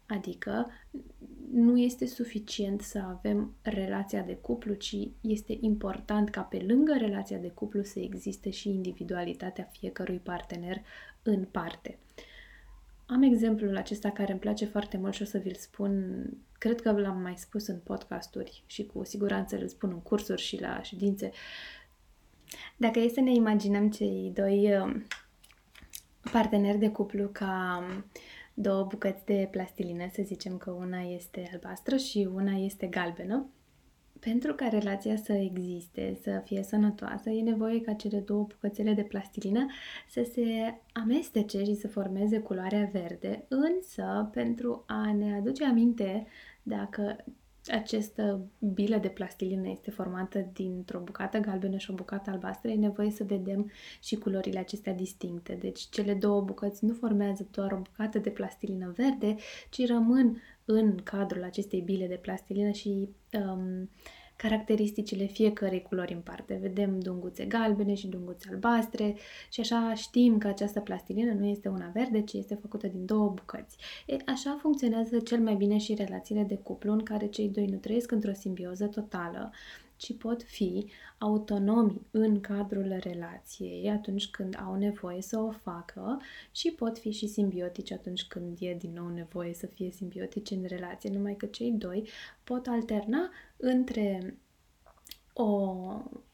Adică 0.07 0.71
nu 1.51 1.77
este 1.77 2.05
suficient 2.05 2.81
să 2.81 2.99
avem 3.07 3.55
relația 3.61 4.21
de 4.21 4.35
cuplu, 4.35 4.73
ci 4.73 4.95
este 5.21 5.57
important 5.61 6.29
ca 6.29 6.41
pe 6.41 6.63
lângă 6.67 6.95
relația 6.97 7.37
de 7.37 7.49
cuplu 7.49 7.83
să 7.83 7.99
existe 7.99 8.49
și 8.49 8.69
individualitatea 8.69 9.69
fiecărui 9.71 10.17
partener 10.17 10.81
în 11.23 11.45
parte. 11.45 11.99
Am 13.05 13.21
exemplul 13.21 13.77
acesta 13.77 14.11
care 14.11 14.31
îmi 14.31 14.39
place 14.39 14.65
foarte 14.65 14.97
mult 14.97 15.13
și 15.13 15.21
o 15.21 15.25
să 15.25 15.37
vi-l 15.37 15.55
spun, 15.55 16.23
cred 16.57 16.81
că 16.81 16.91
l-am 16.91 17.21
mai 17.21 17.37
spus 17.37 17.67
în 17.67 17.79
podcasturi 17.83 18.63
și 18.65 18.85
cu 18.85 19.03
siguranță 19.03 19.57
îl 19.57 19.67
spun 19.67 19.89
în 19.89 20.01
cursuri 20.01 20.41
și 20.41 20.61
la 20.61 20.81
ședințe. 20.81 21.31
Dacă 22.77 22.99
e 22.99 23.09
să 23.09 23.19
ne 23.19 23.33
imaginăm 23.33 23.89
cei 23.89 24.31
doi 24.35 24.77
um, 24.77 25.05
parteneri 26.31 26.77
de 26.77 26.89
cuplu 26.89 27.27
ca 27.27 27.83
um, 27.89 28.05
două 28.59 28.83
bucăți 28.83 29.25
de 29.25 29.47
plastilină, 29.51 30.09
să 30.13 30.21
zicem 30.23 30.57
că 30.57 30.71
una 30.71 31.01
este 31.01 31.49
albastră 31.53 31.97
și 31.97 32.29
una 32.33 32.51
este 32.51 32.87
galbenă, 32.87 33.49
pentru 34.19 34.53
ca 34.53 34.67
relația 34.67 35.15
să 35.15 35.33
existe, 35.33 36.17
să 36.21 36.41
fie 36.45 36.63
sănătoasă, 36.63 37.29
e 37.29 37.41
nevoie 37.41 37.81
ca 37.81 37.93
cele 37.93 38.19
două 38.19 38.43
bucățele 38.43 38.93
de 38.93 39.01
plastilină 39.01 39.65
să 40.09 40.29
se 40.33 40.77
amestece 40.93 41.63
și 41.63 41.75
să 41.75 41.87
formeze 41.87 42.39
culoarea 42.39 42.89
verde, 42.91 43.45
însă 43.47 44.29
pentru 44.33 44.83
a 44.87 45.13
ne 45.13 45.35
aduce 45.35 45.65
aminte 45.65 46.27
dacă 46.63 47.25
această 47.71 48.41
bilă 48.59 48.97
de 48.97 49.07
plastilină 49.07 49.69
este 49.69 49.91
formată 49.91 50.49
dintr-o 50.53 50.99
bucată 50.99 51.37
galbenă 51.37 51.77
și 51.77 51.91
o 51.91 51.93
bucată 51.93 52.29
albastră, 52.29 52.69
e 52.69 52.75
nevoie 52.75 53.11
să 53.11 53.23
vedem 53.23 53.71
și 54.01 54.15
culorile 54.15 54.59
acestea 54.59 54.93
distincte. 54.93 55.53
Deci 55.53 55.79
cele 55.79 56.13
două 56.13 56.41
bucăți 56.41 56.85
nu 56.85 56.93
formează 56.93 57.47
doar 57.51 57.71
o 57.71 57.77
bucată 57.81 58.19
de 58.19 58.29
plastilină 58.29 58.93
verde, 58.95 59.35
ci 59.69 59.87
rămân 59.87 60.41
în 60.65 60.97
cadrul 61.03 61.43
acestei 61.43 61.81
bile 61.81 62.07
de 62.07 62.19
plastilină 62.21 62.71
și 62.71 63.09
um, 63.33 63.89
caracteristicile 64.37 65.25
fiecărei 65.25 65.81
culori 65.81 66.13
în 66.13 66.19
parte. 66.19 66.57
Vedem 66.61 66.99
dunguțe 66.99 67.45
galbene 67.45 67.93
și 67.93 68.07
dunguțe 68.07 68.49
albastre 68.51 69.15
și 69.49 69.59
așa 69.59 69.93
știm 69.95 70.37
că 70.37 70.47
această 70.47 70.79
plastilină 70.79 71.33
nu 71.33 71.45
este 71.45 71.67
una 71.67 71.91
verde, 71.93 72.21
ci 72.21 72.33
este 72.33 72.55
făcută 72.55 72.87
din 72.87 73.05
două 73.05 73.29
bucăți. 73.29 73.77
E, 74.05 74.15
așa 74.25 74.57
funcționează 74.61 75.19
cel 75.19 75.39
mai 75.39 75.55
bine 75.55 75.77
și 75.77 75.93
relațiile 75.93 76.43
de 76.43 76.57
cuplu 76.57 76.91
în 76.91 77.03
care 77.03 77.27
cei 77.27 77.49
doi 77.49 77.65
nu 77.65 77.77
trăiesc 77.77 78.11
într-o 78.11 78.33
simbioză 78.33 78.85
totală, 78.85 79.51
ci 79.97 80.17
pot 80.17 80.43
fi 80.43 80.91
autonomi 81.17 82.01
în 82.11 82.39
cadrul 82.41 82.97
relației 82.99 83.89
atunci 83.89 84.27
când 84.27 84.57
au 84.65 84.75
nevoie 84.75 85.21
să 85.21 85.39
o 85.39 85.51
facă 85.51 86.21
și 86.51 86.71
pot 86.71 86.97
fi 86.97 87.11
și 87.11 87.27
simbiotici 87.27 87.91
atunci 87.91 88.23
când 88.23 88.57
e 88.59 88.73
din 88.73 88.93
nou 88.93 89.07
nevoie 89.07 89.53
să 89.53 89.65
fie 89.65 89.91
simbiotici 89.91 90.49
în 90.49 90.65
relație, 90.67 91.09
numai 91.09 91.35
că 91.35 91.45
cei 91.45 91.71
doi 91.71 92.09
pot 92.43 92.67
alterna 92.67 93.29
între 93.57 94.37
o, 95.33 95.45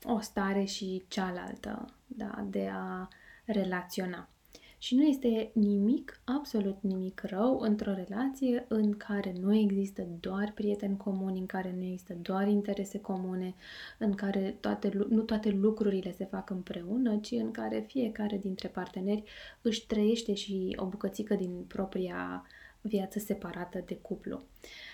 o 0.04 0.20
stare 0.20 0.64
și 0.64 1.04
cealaltă 1.08 1.86
da, 2.08 2.48
de 2.50 2.70
a 2.74 3.08
relaționa. 3.46 4.33
Și 4.84 4.96
nu 4.96 5.04
este 5.04 5.52
nimic, 5.54 6.22
absolut 6.24 6.78
nimic 6.82 7.22
rău 7.26 7.60
într-o 7.60 7.94
relație 7.94 8.66
în 8.68 8.98
care 8.98 9.34
nu 9.40 9.56
există 9.56 10.08
doar 10.20 10.52
prieteni 10.56 10.98
comuni, 10.98 11.40
în 11.40 11.46
care 11.46 11.76
nu 11.78 11.84
există 11.84 12.14
doar 12.22 12.48
interese 12.48 13.00
comune, 13.00 13.56
în 13.98 14.14
care 14.14 14.58
toate, 14.60 14.92
nu 15.10 15.22
toate 15.22 15.50
lucrurile 15.50 16.12
se 16.12 16.26
fac 16.26 16.50
împreună, 16.50 17.18
ci 17.18 17.32
în 17.32 17.52
care 17.52 17.86
fiecare 17.88 18.38
dintre 18.38 18.68
parteneri 18.68 19.24
își 19.62 19.86
trăiește 19.86 20.34
și 20.34 20.76
o 20.76 20.86
bucățică 20.86 21.36
din 21.36 21.64
propria 21.68 22.46
viață 22.82 23.20
separată 23.20 23.84
de 23.86 23.96
cuplu. 23.96 24.36
Uh, 24.36 24.93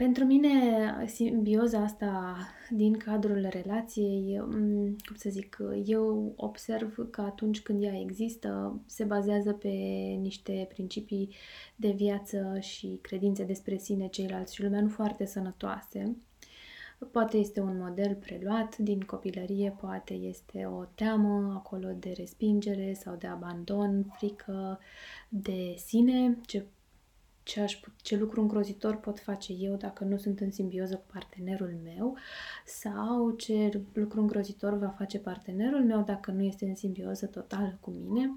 pentru 0.00 0.24
mine, 0.24 1.04
simbioza 1.06 1.78
asta 1.78 2.36
din 2.70 2.92
cadrul 2.92 3.46
relației, 3.50 4.40
mm, 4.40 4.96
cum 5.06 5.16
să 5.16 5.30
zic, 5.30 5.58
eu 5.84 6.32
observ 6.36 7.08
că 7.10 7.20
atunci 7.20 7.60
când 7.60 7.82
ea 7.82 8.00
există, 8.00 8.80
se 8.86 9.04
bazează 9.04 9.52
pe 9.52 9.68
niște 10.20 10.66
principii 10.68 11.34
de 11.76 11.90
viață 11.90 12.58
și 12.60 12.98
credințe 13.02 13.44
despre 13.44 13.76
sine, 13.76 14.08
ceilalți 14.08 14.54
și 14.54 14.62
lumea 14.62 14.80
nu 14.80 14.88
foarte 14.88 15.24
sănătoase. 15.24 16.16
Poate 17.10 17.36
este 17.36 17.60
un 17.60 17.78
model 17.78 18.14
preluat 18.14 18.76
din 18.76 19.00
copilărie, 19.00 19.76
poate 19.80 20.14
este 20.14 20.66
o 20.66 20.84
teamă 20.84 21.52
acolo 21.56 21.88
de 21.98 22.12
respingere 22.16 22.92
sau 22.92 23.16
de 23.16 23.26
abandon, 23.26 24.04
frică 24.16 24.78
de 25.28 25.74
sine, 25.76 26.38
ce 26.46 26.66
ce, 27.42 27.60
aș, 27.60 27.80
ce 28.02 28.16
lucru 28.16 28.40
îngrozitor 28.40 28.96
pot 28.96 29.20
face 29.20 29.52
eu 29.52 29.76
dacă 29.76 30.04
nu 30.04 30.16
sunt 30.16 30.40
în 30.40 30.50
simbioză 30.50 30.94
cu 30.94 31.04
partenerul 31.12 31.80
meu 31.84 32.16
sau 32.64 33.30
ce 33.30 33.82
lucru 33.92 34.20
îngrozitor 34.20 34.78
va 34.78 34.88
face 34.88 35.18
partenerul 35.18 35.84
meu 35.84 36.02
dacă 36.02 36.30
nu 36.30 36.42
este 36.42 36.64
în 36.64 36.74
simbioză 36.74 37.26
totală 37.26 37.78
cu 37.80 37.90
mine. 37.90 38.34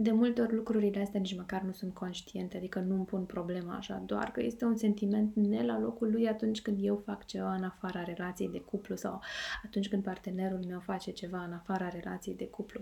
De 0.00 0.10
multe 0.10 0.40
ori 0.40 0.54
lucrurile 0.54 1.00
astea 1.00 1.20
nici 1.20 1.36
măcar 1.36 1.62
nu 1.62 1.72
sunt 1.72 1.94
conștiente, 1.94 2.56
adică 2.56 2.80
nu 2.80 2.94
îmi 2.94 3.04
pun 3.04 3.24
problema 3.24 3.74
așa, 3.74 4.02
doar 4.06 4.30
că 4.30 4.42
este 4.42 4.64
un 4.64 4.76
sentiment 4.76 5.34
ne 5.34 5.64
la 5.64 5.78
locul 5.78 6.10
lui 6.10 6.28
atunci 6.28 6.62
când 6.62 6.78
eu 6.80 6.96
fac 6.96 7.24
ceva 7.24 7.54
în 7.54 7.62
afara 7.62 8.02
relației 8.02 8.48
de 8.48 8.60
cuplu 8.60 8.96
sau 8.96 9.22
atunci 9.64 9.88
când 9.88 10.02
partenerul 10.02 10.64
meu 10.66 10.80
face 10.80 11.10
ceva 11.10 11.44
în 11.44 11.52
afara 11.52 11.88
relației 11.88 12.34
de 12.34 12.46
cuplu. 12.46 12.80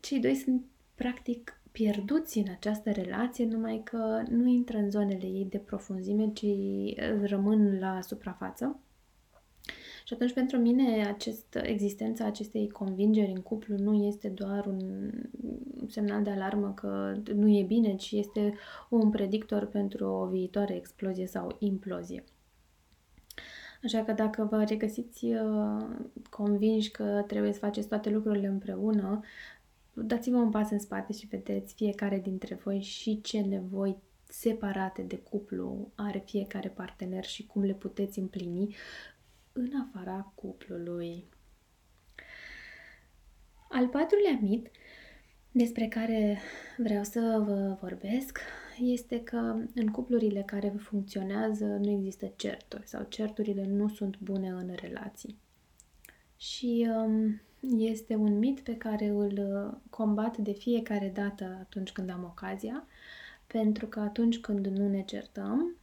Cei 0.00 0.20
doi 0.20 0.34
sunt 0.34 0.64
practic 0.94 1.60
pierduți 1.76 2.38
în 2.38 2.46
această 2.50 2.90
relație, 2.90 3.44
numai 3.44 3.80
că 3.84 4.22
nu 4.28 4.46
intră 4.48 4.76
în 4.78 4.90
zonele 4.90 5.26
ei 5.26 5.46
de 5.50 5.58
profunzime, 5.58 6.30
ci 6.32 6.46
rămân 7.22 7.78
la 7.78 8.00
suprafață. 8.00 8.80
Și 10.04 10.14
atunci, 10.14 10.32
pentru 10.32 10.58
mine, 10.58 11.06
acest, 11.06 11.58
existența 11.62 12.24
acestei 12.24 12.68
convingeri 12.68 13.30
în 13.30 13.42
cuplu 13.42 13.76
nu 13.76 14.06
este 14.06 14.28
doar 14.28 14.66
un 14.66 15.10
semnal 15.88 16.22
de 16.22 16.30
alarmă 16.30 16.72
că 16.74 17.14
nu 17.34 17.48
e 17.48 17.62
bine, 17.62 17.96
ci 17.96 18.10
este 18.10 18.54
un 18.88 19.10
predictor 19.10 19.66
pentru 19.66 20.06
o 20.06 20.26
viitoare 20.26 20.74
explozie 20.76 21.26
sau 21.26 21.56
implozie. 21.58 22.24
Așa 23.82 24.04
că 24.04 24.12
dacă 24.12 24.48
vă 24.50 24.64
regăsiți 24.64 25.24
uh, 25.24 25.86
convinși 26.30 26.90
că 26.90 27.24
trebuie 27.26 27.52
să 27.52 27.58
faceți 27.58 27.88
toate 27.88 28.10
lucrurile 28.10 28.46
împreună, 28.46 29.20
dați-vă 30.02 30.36
un 30.36 30.50
pas 30.50 30.70
în 30.70 30.78
spate 30.78 31.12
și 31.12 31.26
vedeți 31.26 31.74
fiecare 31.74 32.18
dintre 32.18 32.54
voi 32.54 32.80
și 32.80 33.20
ce 33.20 33.40
nevoi 33.40 33.96
separate 34.28 35.02
de 35.02 35.16
cuplu 35.16 35.92
are 35.94 36.22
fiecare 36.26 36.68
partener 36.68 37.24
și 37.24 37.46
cum 37.46 37.62
le 37.62 37.74
puteți 37.74 38.18
împlini 38.18 38.76
în 39.52 39.70
afara 39.88 40.32
cuplului. 40.34 41.24
Al 43.68 43.88
patrulea 43.88 44.38
mit 44.40 44.70
despre 45.50 45.86
care 45.86 46.38
vreau 46.76 47.04
să 47.04 47.42
vă 47.46 47.76
vorbesc 47.80 48.38
este 48.80 49.22
că 49.22 49.56
în 49.74 49.86
cuplurile 49.86 50.42
care 50.42 50.68
funcționează 50.68 51.64
nu 51.64 51.90
există 51.90 52.32
certuri 52.36 52.86
sau 52.86 53.06
certurile 53.08 53.66
nu 53.66 53.88
sunt 53.88 54.18
bune 54.18 54.48
în 54.48 54.74
relații. 54.80 55.38
Și 56.36 56.88
um, 56.96 57.40
este 57.76 58.14
un 58.14 58.38
mit 58.38 58.60
pe 58.60 58.76
care 58.76 59.06
îl 59.06 59.38
uh, 59.38 59.78
combat 59.90 60.36
de 60.36 60.52
fiecare 60.52 61.10
dată 61.14 61.56
atunci 61.60 61.92
când 61.92 62.10
am 62.10 62.24
ocazia, 62.24 62.86
pentru 63.46 63.86
că 63.86 64.00
atunci 64.00 64.38
când 64.38 64.66
nu 64.66 64.88
ne 64.88 65.02
certăm, 65.02 65.76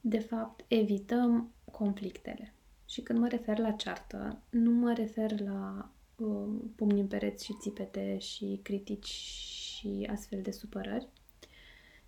de 0.00 0.18
fapt 0.18 0.64
evităm 0.68 1.50
conflictele. 1.70 2.52
Și 2.86 3.00
când 3.00 3.18
mă 3.18 3.28
refer 3.28 3.58
la 3.58 3.70
ceartă, 3.70 4.38
nu 4.50 4.70
mă 4.70 4.92
refer 4.92 5.40
la 5.40 5.90
uh, 6.16 6.48
pumni 6.76 7.00
în 7.00 7.06
pereți 7.06 7.44
și 7.44 7.56
țipete 7.60 8.18
și 8.18 8.60
critici 8.62 9.06
și 9.06 10.08
astfel 10.10 10.42
de 10.42 10.50
supărări, 10.50 11.08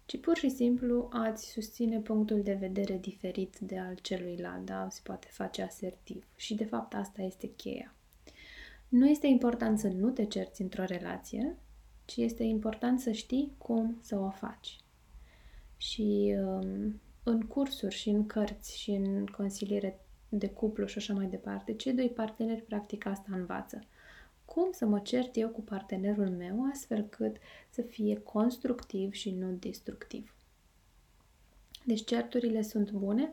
ci 0.06 0.20
pur 0.20 0.36
și 0.36 0.48
simplu 0.48 1.08
ați 1.12 1.50
susține 1.50 1.98
punctul 1.98 2.42
de 2.42 2.52
vedere 2.52 2.98
diferit 2.98 3.58
de 3.58 3.78
al 3.78 3.94
celuilalt, 4.02 4.64
da? 4.64 4.88
Se 4.90 5.00
poate 5.02 5.26
face 5.30 5.62
asertiv. 5.62 6.24
Și 6.36 6.54
de 6.54 6.64
fapt 6.64 6.94
asta 6.94 7.22
este 7.22 7.50
cheia. 7.56 7.93
Nu 8.94 9.08
este 9.08 9.26
important 9.26 9.78
să 9.78 9.88
nu 9.88 10.10
te 10.10 10.24
cerți 10.24 10.62
într-o 10.62 10.84
relație, 10.84 11.56
ci 12.04 12.16
este 12.16 12.42
important 12.42 13.00
să 13.00 13.10
știi 13.10 13.54
cum 13.58 13.98
să 14.00 14.18
o 14.18 14.30
faci. 14.30 14.78
Și 15.76 16.34
um, 16.38 17.00
în 17.22 17.40
cursuri 17.40 17.94
și 17.94 18.08
în 18.08 18.26
cărți 18.26 18.78
și 18.78 18.90
în 18.90 19.26
consiliere 19.26 20.00
de 20.28 20.48
cuplu 20.48 20.86
și 20.86 20.98
așa 20.98 21.14
mai 21.14 21.26
departe, 21.26 21.74
cei 21.74 21.92
doi 21.92 22.08
parteneri 22.08 22.62
practic 22.62 23.06
asta 23.06 23.28
învață. 23.32 23.84
Cum 24.44 24.68
să 24.72 24.86
mă 24.86 24.98
cert 24.98 25.36
eu 25.36 25.48
cu 25.48 25.60
partenerul 25.60 26.28
meu 26.30 26.68
astfel 26.72 27.02
cât 27.02 27.36
să 27.70 27.82
fie 27.82 28.20
constructiv 28.20 29.12
și 29.12 29.30
nu 29.30 29.50
destructiv. 29.50 30.34
Deci 31.84 32.04
certurile 32.04 32.62
sunt 32.62 32.92
bune, 32.92 33.32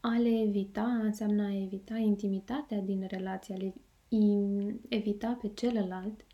a 0.00 0.18
le 0.18 0.40
evita 0.40 0.84
înseamnă 0.84 1.42
a 1.42 1.62
evita 1.62 1.96
intimitatea 1.96 2.80
din 2.80 3.06
relație, 3.06 3.54
a 3.54 3.58
le 3.58 3.74
evita 4.88 5.38
pe 5.40 5.48
celălalt 5.48 6.24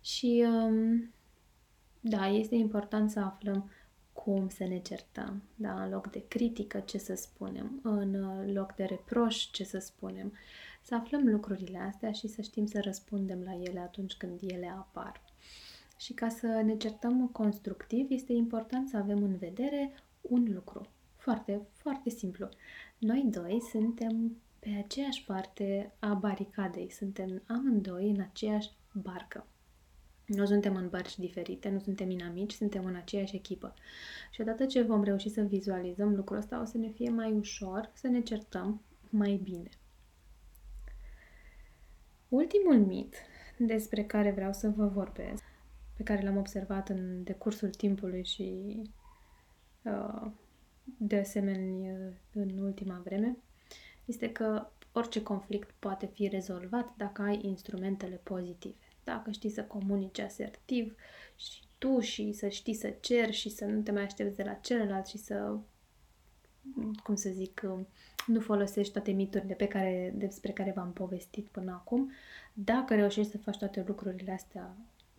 și 0.00 0.44
um, 0.46 1.12
da, 2.00 2.26
este 2.26 2.54
important 2.54 3.10
să 3.10 3.20
aflăm 3.20 3.70
cum 4.12 4.48
să 4.48 4.64
ne 4.64 4.78
certăm, 4.78 5.42
da, 5.54 5.82
în 5.82 5.90
loc 5.90 6.10
de 6.10 6.24
critică 6.28 6.80
ce 6.80 6.98
să 6.98 7.14
spunem, 7.14 7.80
în 7.82 8.52
loc 8.52 8.74
de 8.74 8.84
reproș 8.84 9.50
ce 9.50 9.64
să 9.64 9.78
spunem, 9.78 10.32
să 10.82 10.94
aflăm 10.94 11.28
lucrurile 11.28 11.78
astea 11.78 12.12
și 12.12 12.28
să 12.28 12.42
știm 12.42 12.66
să 12.66 12.80
răspundem 12.84 13.42
la 13.42 13.54
ele 13.54 13.78
atunci 13.78 14.14
când 14.14 14.40
ele 14.42 14.68
apar. 14.68 15.22
Și 15.98 16.12
ca 16.12 16.28
să 16.28 16.46
ne 16.46 16.76
certăm 16.76 17.28
constructiv, 17.28 18.10
este 18.10 18.32
important 18.32 18.88
să 18.88 18.96
avem 18.96 19.22
în 19.22 19.36
vedere 19.36 19.92
un 20.20 20.46
lucru. 20.52 20.86
Foarte, 21.16 21.60
foarte 21.72 22.10
simplu. 22.10 22.48
Noi 22.98 23.28
doi 23.30 23.62
suntem 23.70 24.36
pe 24.60 24.82
aceeași 24.84 25.24
parte 25.24 25.92
a 25.98 26.14
baricadei, 26.14 26.90
suntem 26.90 27.42
amândoi 27.46 28.10
în 28.10 28.20
aceeași 28.20 28.70
barcă. 28.92 29.46
Nu 30.26 30.46
suntem 30.46 30.76
în 30.76 30.88
bărci 30.88 31.18
diferite, 31.18 31.68
nu 31.68 31.78
suntem 31.78 32.10
inamici, 32.10 32.52
suntem 32.52 32.84
în 32.84 32.94
aceeași 32.94 33.36
echipă. 33.36 33.74
Și 34.30 34.40
odată 34.40 34.66
ce 34.66 34.82
vom 34.82 35.02
reuși 35.02 35.28
să 35.28 35.40
vizualizăm 35.40 36.14
lucrul 36.14 36.38
ăsta, 36.38 36.60
o 36.60 36.64
să 36.64 36.78
ne 36.78 36.88
fie 36.88 37.10
mai 37.10 37.32
ușor 37.32 37.90
să 37.94 38.08
ne 38.08 38.20
certăm 38.20 38.82
mai 39.10 39.40
bine. 39.42 39.68
Ultimul 42.28 42.78
mit 42.86 43.14
despre 43.58 44.04
care 44.04 44.30
vreau 44.30 44.52
să 44.52 44.68
vă 44.68 44.86
vorbesc, 44.86 45.44
pe 45.96 46.02
care 46.02 46.22
l-am 46.22 46.36
observat 46.36 46.88
în 46.88 47.22
decursul 47.24 47.70
timpului 47.70 48.24
și 48.24 48.76
uh, 49.82 50.30
de 50.84 51.18
asemenea 51.18 52.12
în 52.32 52.58
ultima 52.58 53.00
vreme, 53.04 53.36
este 54.10 54.32
că 54.32 54.66
orice 54.92 55.22
conflict 55.22 55.74
poate 55.78 56.06
fi 56.06 56.28
rezolvat 56.28 56.94
dacă 56.96 57.22
ai 57.22 57.40
instrumentele 57.42 58.20
pozitive 58.22 58.74
dacă 59.04 59.30
știi 59.30 59.50
să 59.50 59.62
comunici 59.62 60.18
asertiv 60.18 60.94
și 61.36 61.62
tu 61.78 62.00
și 62.00 62.32
să 62.32 62.48
știi 62.48 62.74
să 62.74 62.94
ceri 63.00 63.32
și 63.32 63.50
să 63.50 63.64
nu 63.64 63.80
te 63.80 63.92
mai 63.92 64.02
aștepți 64.02 64.36
de 64.36 64.42
la 64.42 64.52
celălalt 64.52 65.06
și 65.06 65.18
să, 65.18 65.56
cum 67.02 67.14
să 67.14 67.28
zic, 67.28 67.62
nu 68.26 68.40
folosești 68.40 68.92
toate 68.92 69.10
miturile 69.10 69.54
pe 69.54 69.66
care, 69.66 70.14
despre 70.16 70.52
care 70.52 70.72
v-am 70.76 70.92
povestit 70.92 71.46
până 71.46 71.72
acum, 71.72 72.10
dacă 72.52 72.94
reușești 72.94 73.30
să 73.30 73.38
faci 73.38 73.58
toate 73.58 73.84
lucrurile 73.86 74.32
astea 74.32 74.76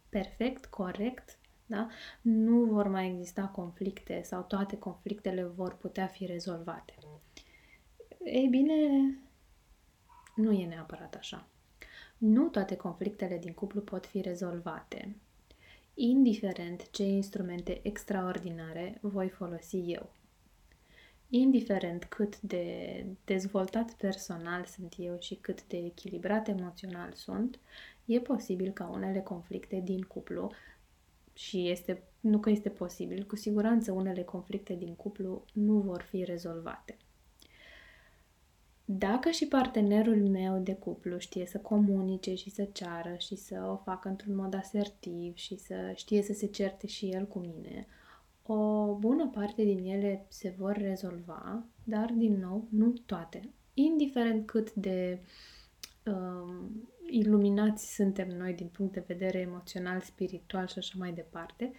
perfect, 0.10 0.66
corect, 0.66 1.40
da? 1.66 1.88
nu 2.22 2.64
vor 2.64 2.88
mai 2.88 3.10
exista 3.10 3.46
conflicte 3.46 4.22
sau 4.24 4.42
toate 4.42 4.78
conflictele 4.78 5.44
vor 5.44 5.78
putea 5.78 6.08
fi 6.08 6.26
rezolvate. 6.26 6.94
Ei 8.24 8.48
bine, 8.48 8.76
nu 10.36 10.52
e 10.52 10.66
neapărat 10.66 11.16
așa. 11.16 11.48
Nu 12.18 12.48
toate 12.48 12.76
conflictele 12.76 13.38
din 13.38 13.54
cuplu 13.54 13.82
pot 13.82 14.06
fi 14.06 14.22
rezolvate, 14.22 15.16
indiferent 15.94 16.90
ce 16.92 17.04
instrumente 17.04 17.80
extraordinare 17.84 18.98
voi 19.02 19.30
folosi 19.30 19.78
eu. 19.78 20.12
Indiferent 21.30 22.04
cât 22.04 22.42
de 22.42 23.06
dezvoltat 23.26 23.94
personal 23.94 24.66
sunt 24.66 24.96
eu 24.98 25.20
și 25.20 25.36
cât 25.36 25.68
de 25.68 25.78
echilibrat 25.78 26.48
emoțional 26.48 27.12
sunt, 27.14 27.60
e 28.06 28.20
posibil 28.20 28.72
ca 28.72 28.88
unele 28.88 29.20
conflicte 29.22 29.82
din 29.84 30.02
cuplu 30.02 30.52
și 31.34 31.70
este, 31.70 32.04
nu 32.20 32.40
că 32.40 32.50
este 32.50 32.70
posibil, 32.70 33.26
cu 33.26 33.36
siguranță 33.36 33.92
unele 33.92 34.24
conflicte 34.24 34.74
din 34.74 34.96
cuplu 34.96 35.46
nu 35.54 35.80
vor 35.80 36.02
fi 36.02 36.24
rezolvate. 36.24 36.98
Dacă 38.98 39.30
și 39.30 39.48
partenerul 39.48 40.28
meu 40.28 40.60
de 40.60 40.76
cuplu 40.76 41.18
știe 41.18 41.46
să 41.46 41.58
comunice 41.58 42.36
și 42.36 42.50
să 42.50 42.68
ceară 42.72 43.16
și 43.18 43.36
să 43.36 43.68
o 43.72 43.76
facă 43.76 44.10
într-un 44.10 44.36
mod 44.36 44.54
asertiv 44.54 45.36
și 45.36 45.58
să 45.58 45.92
știe 45.96 46.22
să 46.22 46.34
se 46.34 46.46
certe 46.46 46.88
și 46.88 47.10
el 47.10 47.28
cu 47.28 47.40
mine, 47.40 47.88
o 48.44 48.94
bună 48.96 49.28
parte 49.28 49.64
din 49.64 49.86
ele 49.86 50.26
se 50.28 50.54
vor 50.58 50.78
rezolva, 50.78 51.66
dar, 51.84 52.12
din 52.18 52.40
nou, 52.40 52.68
nu 52.70 52.94
toate. 53.06 53.50
Indiferent 53.74 54.46
cât 54.46 54.74
de 54.74 55.20
um, 56.06 56.90
iluminați 57.10 57.94
suntem 57.94 58.28
noi 58.28 58.54
din 58.54 58.68
punct 58.68 58.94
de 58.94 59.04
vedere 59.08 59.40
emoțional, 59.40 60.02
spiritual 60.02 60.68
și 60.68 60.78
așa 60.78 60.96
mai 60.98 61.14
departe, 61.14 61.72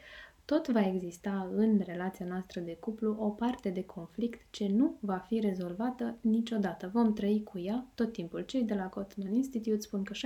tot 0.52 0.68
va 0.68 0.86
exista 0.86 1.50
în 1.54 1.80
relația 1.84 2.26
noastră 2.26 2.60
de 2.60 2.76
cuplu 2.80 3.16
o 3.18 3.28
parte 3.28 3.68
de 3.70 3.84
conflict 3.84 4.40
ce 4.50 4.68
nu 4.68 4.96
va 5.00 5.16
fi 5.16 5.40
rezolvată 5.40 6.18
niciodată. 6.20 6.90
Vom 6.92 7.12
trăi 7.12 7.42
cu 7.42 7.58
ea 7.58 7.86
tot 7.94 8.12
timpul. 8.12 8.40
Cei 8.40 8.62
de 8.62 8.74
la 8.74 8.88
Gottman 8.88 9.34
Institute 9.34 9.80
spun 9.80 10.02
că 10.02 10.12
69% 10.12 10.16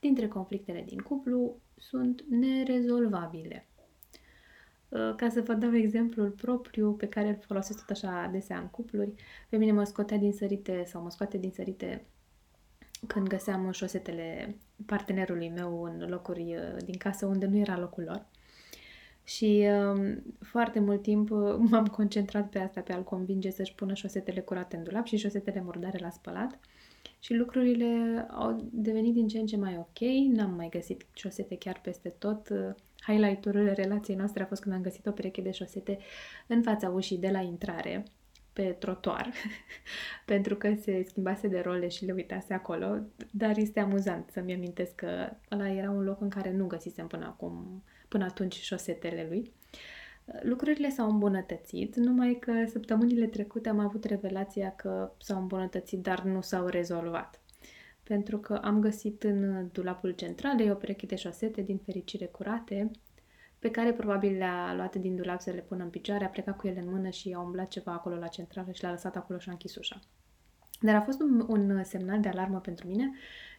dintre 0.00 0.28
conflictele 0.28 0.84
din 0.86 0.98
cuplu 0.98 1.60
sunt 1.76 2.24
nerezolvabile. 2.28 3.66
Uh, 4.88 5.14
ca 5.16 5.28
să 5.28 5.40
vă 5.40 5.54
dau 5.54 5.74
exemplul 5.74 6.30
propriu 6.30 6.92
pe 6.92 7.08
care 7.08 7.28
îl 7.28 7.38
folosesc 7.46 7.78
tot 7.78 7.90
așa 7.90 8.22
adesea 8.22 8.58
în 8.58 8.66
cupluri, 8.66 9.14
pe 9.48 9.56
mine 9.56 9.72
mă 9.72 9.84
scotea 9.84 10.16
din 10.16 10.32
sărite 10.32 10.84
sau 10.86 11.02
mă 11.02 11.10
scoate 11.10 11.38
din 11.38 11.50
sărite 11.50 12.04
când 13.06 13.28
găseam 13.28 13.70
șosetele 13.70 14.56
partenerului 14.86 15.48
meu 15.48 15.82
în 15.82 16.06
locuri 16.08 16.56
uh, 16.56 16.82
din 16.84 16.96
casă 16.96 17.26
unde 17.26 17.46
nu 17.46 17.56
era 17.56 17.78
locul 17.78 18.04
lor. 18.04 18.26
Și 19.28 19.66
um, 19.70 20.22
foarte 20.40 20.80
mult 20.80 21.02
timp 21.02 21.30
uh, 21.30 21.56
m-am 21.70 21.86
concentrat 21.86 22.48
pe 22.48 22.58
asta, 22.58 22.80
pe 22.80 22.92
a-l 22.92 23.04
convinge 23.04 23.50
să-și 23.50 23.74
pună 23.74 23.94
șosetele 23.94 24.40
curate 24.40 24.76
în 24.76 24.82
dulap 24.82 25.06
și 25.06 25.16
șosetele 25.16 25.60
murdare 25.60 25.98
la 26.00 26.10
spălat. 26.10 26.58
și 27.18 27.34
lucrurile 27.34 28.26
au 28.30 28.68
devenit 28.72 29.14
din 29.14 29.28
ce 29.28 29.38
în 29.38 29.46
ce 29.46 29.56
mai 29.56 29.76
ok, 29.78 29.98
n-am 30.36 30.50
mai 30.50 30.68
găsit 30.70 31.06
șosete 31.12 31.56
chiar 31.56 31.80
peste 31.80 32.08
tot. 32.08 32.48
Highlight-ul 33.06 33.72
relației 33.74 34.16
noastre 34.16 34.42
a 34.42 34.46
fost 34.46 34.62
când 34.62 34.74
am 34.74 34.82
găsit 34.82 35.06
o 35.06 35.10
pereche 35.10 35.42
de 35.42 35.50
șosete 35.50 35.98
în 36.46 36.62
fața 36.62 36.88
ușii 36.88 37.18
de 37.18 37.30
la 37.30 37.40
intrare, 37.40 38.02
pe 38.52 38.76
trotuar, 38.78 39.32
pentru 40.32 40.56
că 40.56 40.74
se 40.80 41.04
schimbase 41.08 41.48
de 41.48 41.60
role 41.60 41.88
și 41.88 42.04
le 42.04 42.12
uitase 42.12 42.54
acolo, 42.54 42.98
dar 43.30 43.56
este 43.56 43.80
amuzant 43.80 44.30
să-mi 44.30 44.54
amintesc 44.54 44.94
că 44.94 45.30
ăla 45.50 45.68
era 45.68 45.90
un 45.90 46.02
loc 46.02 46.20
în 46.20 46.28
care 46.28 46.52
nu 46.52 46.66
găsisem 46.66 47.06
până 47.06 47.26
acum, 47.26 47.82
până 48.08 48.24
atunci 48.24 48.54
șosetele 48.54 49.26
lui. 49.28 49.52
Lucrurile 50.42 50.88
s-au 50.90 51.10
îmbunătățit, 51.10 51.96
numai 51.96 52.34
că 52.40 52.52
săptămânile 52.70 53.26
trecute 53.26 53.68
am 53.68 53.78
avut 53.78 54.04
revelația 54.04 54.70
că 54.70 55.12
s-au 55.18 55.40
îmbunătățit, 55.40 56.02
dar 56.02 56.22
nu 56.22 56.40
s-au 56.40 56.66
rezolvat. 56.66 57.40
Pentru 58.02 58.38
că 58.38 58.54
am 58.54 58.80
găsit 58.80 59.22
în 59.22 59.68
dulapul 59.72 60.10
central 60.10 60.70
o 60.70 60.74
pereche 60.74 61.06
de 61.06 61.16
șosete 61.16 61.62
din 61.62 61.78
fericire 61.84 62.24
curate, 62.24 62.90
pe 63.58 63.70
care 63.70 63.92
probabil 63.92 64.36
le-a 64.36 64.74
luat 64.76 64.96
din 64.96 65.16
dulap 65.16 65.40
să 65.40 65.50
le 65.50 65.60
pună 65.60 65.82
în 65.82 65.90
picioare, 65.90 66.24
a 66.24 66.28
plecat 66.28 66.56
cu 66.56 66.66
ele 66.66 66.80
în 66.80 66.90
mână 66.90 67.08
și 67.08 67.32
a 67.32 67.40
umblat 67.40 67.68
ceva 67.68 67.92
acolo 67.92 68.16
la 68.16 68.26
centrală 68.26 68.72
și 68.72 68.82
l-a 68.82 68.90
lăsat 68.90 69.16
acolo 69.16 69.38
și 69.38 69.48
a 69.48 69.52
închis 69.52 69.76
ușa. 69.76 70.00
Dar 70.80 70.94
a 70.94 71.00
fost 71.00 71.20
un, 71.20 71.44
un 71.48 71.84
semnal 71.84 72.20
de 72.20 72.28
alarmă 72.28 72.60
pentru 72.60 72.88
mine 72.88 73.10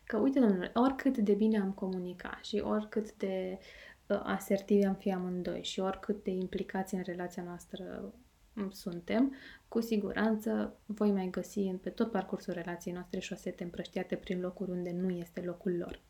că, 0.03 0.17
uite, 0.17 0.39
domnule, 0.39 0.71
oricât 0.73 1.17
de 1.17 1.33
bine 1.33 1.59
am 1.59 1.71
comunicat 1.71 2.39
și 2.43 2.61
oricât 2.65 3.13
de 3.13 3.57
uh, 3.57 3.88
asertivi 4.13 4.85
am 4.85 4.95
fi 4.95 5.11
amândoi 5.11 5.63
și 5.63 5.79
oricât 5.79 6.23
de 6.23 6.31
implicați 6.31 6.93
în 6.93 7.01
relația 7.01 7.43
noastră 7.43 8.13
um, 8.55 8.69
suntem, 8.69 9.35
cu 9.67 9.81
siguranță 9.81 10.79
voi 10.85 11.11
mai 11.11 11.27
găsi 11.31 11.59
pe 11.59 11.89
tot 11.89 12.11
parcursul 12.11 12.53
relației 12.53 12.93
noastre 12.93 13.19
șosete 13.19 13.63
împrăștiate 13.63 14.15
prin 14.15 14.39
locuri 14.39 14.71
unde 14.71 14.91
nu 14.91 15.09
este 15.09 15.41
locul 15.41 15.77
lor. 15.77 16.01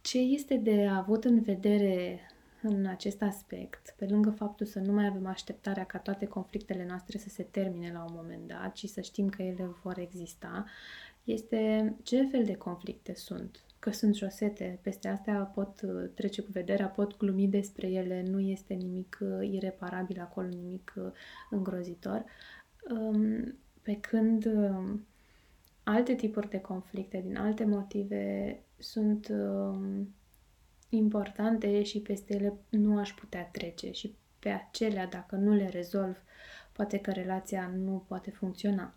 Ce 0.00 0.18
este 0.18 0.56
de 0.56 0.86
avut 0.86 1.24
în 1.24 1.40
vedere 1.40 2.20
în 2.62 2.86
acest 2.86 3.22
aspect, 3.22 3.94
pe 3.96 4.06
lângă 4.06 4.30
faptul 4.30 4.66
să 4.66 4.78
nu 4.78 4.92
mai 4.92 5.06
avem 5.06 5.26
așteptarea 5.26 5.84
ca 5.84 5.98
toate 5.98 6.26
conflictele 6.26 6.86
noastre 6.86 7.18
să 7.18 7.28
se 7.28 7.42
termine 7.42 7.92
la 7.92 8.04
un 8.04 8.12
moment 8.14 8.46
dat 8.46 8.76
și 8.76 8.86
să 8.86 9.00
știm 9.00 9.28
că 9.28 9.42
ele 9.42 9.64
vor 9.82 9.98
exista, 9.98 10.64
este 11.24 11.94
ce 12.02 12.26
fel 12.26 12.44
de 12.44 12.54
conflicte 12.54 13.14
sunt. 13.14 13.64
Că 13.82 13.90
sunt 13.90 14.14
șosete, 14.14 14.78
peste 14.82 15.08
astea 15.08 15.34
pot 15.34 15.80
uh, 15.80 16.10
trece 16.14 16.42
cu 16.42 16.48
vederea, 16.52 16.86
pot 16.86 17.16
glumi 17.16 17.48
despre 17.48 17.86
ele, 17.86 18.22
nu 18.22 18.40
este 18.40 18.74
nimic 18.74 19.18
uh, 19.20 19.48
ireparabil 19.50 20.20
acolo, 20.20 20.46
nimic 20.46 20.92
uh, 20.96 21.12
îngrozitor. 21.50 22.24
Um, 22.90 23.54
pe 23.82 23.96
când 24.00 24.44
um, 24.44 25.06
alte 25.82 26.14
tipuri 26.14 26.48
de 26.48 26.60
conflicte, 26.60 27.20
din 27.26 27.36
alte 27.36 27.64
motive, 27.64 28.58
sunt 28.78 29.28
uh, 29.28 30.00
importante 30.88 31.82
și 31.82 32.00
peste 32.00 32.34
ele 32.34 32.52
nu 32.68 32.98
aș 32.98 33.12
putea 33.12 33.44
trece 33.52 33.90
și 33.90 34.14
pe 34.38 34.48
acelea, 34.48 35.06
dacă 35.06 35.36
nu 35.36 35.54
le 35.54 35.68
rezolv, 35.68 36.16
poate 36.72 36.98
că 36.98 37.10
relația 37.10 37.72
nu 37.76 38.04
poate 38.08 38.30
funcționa. 38.30 38.94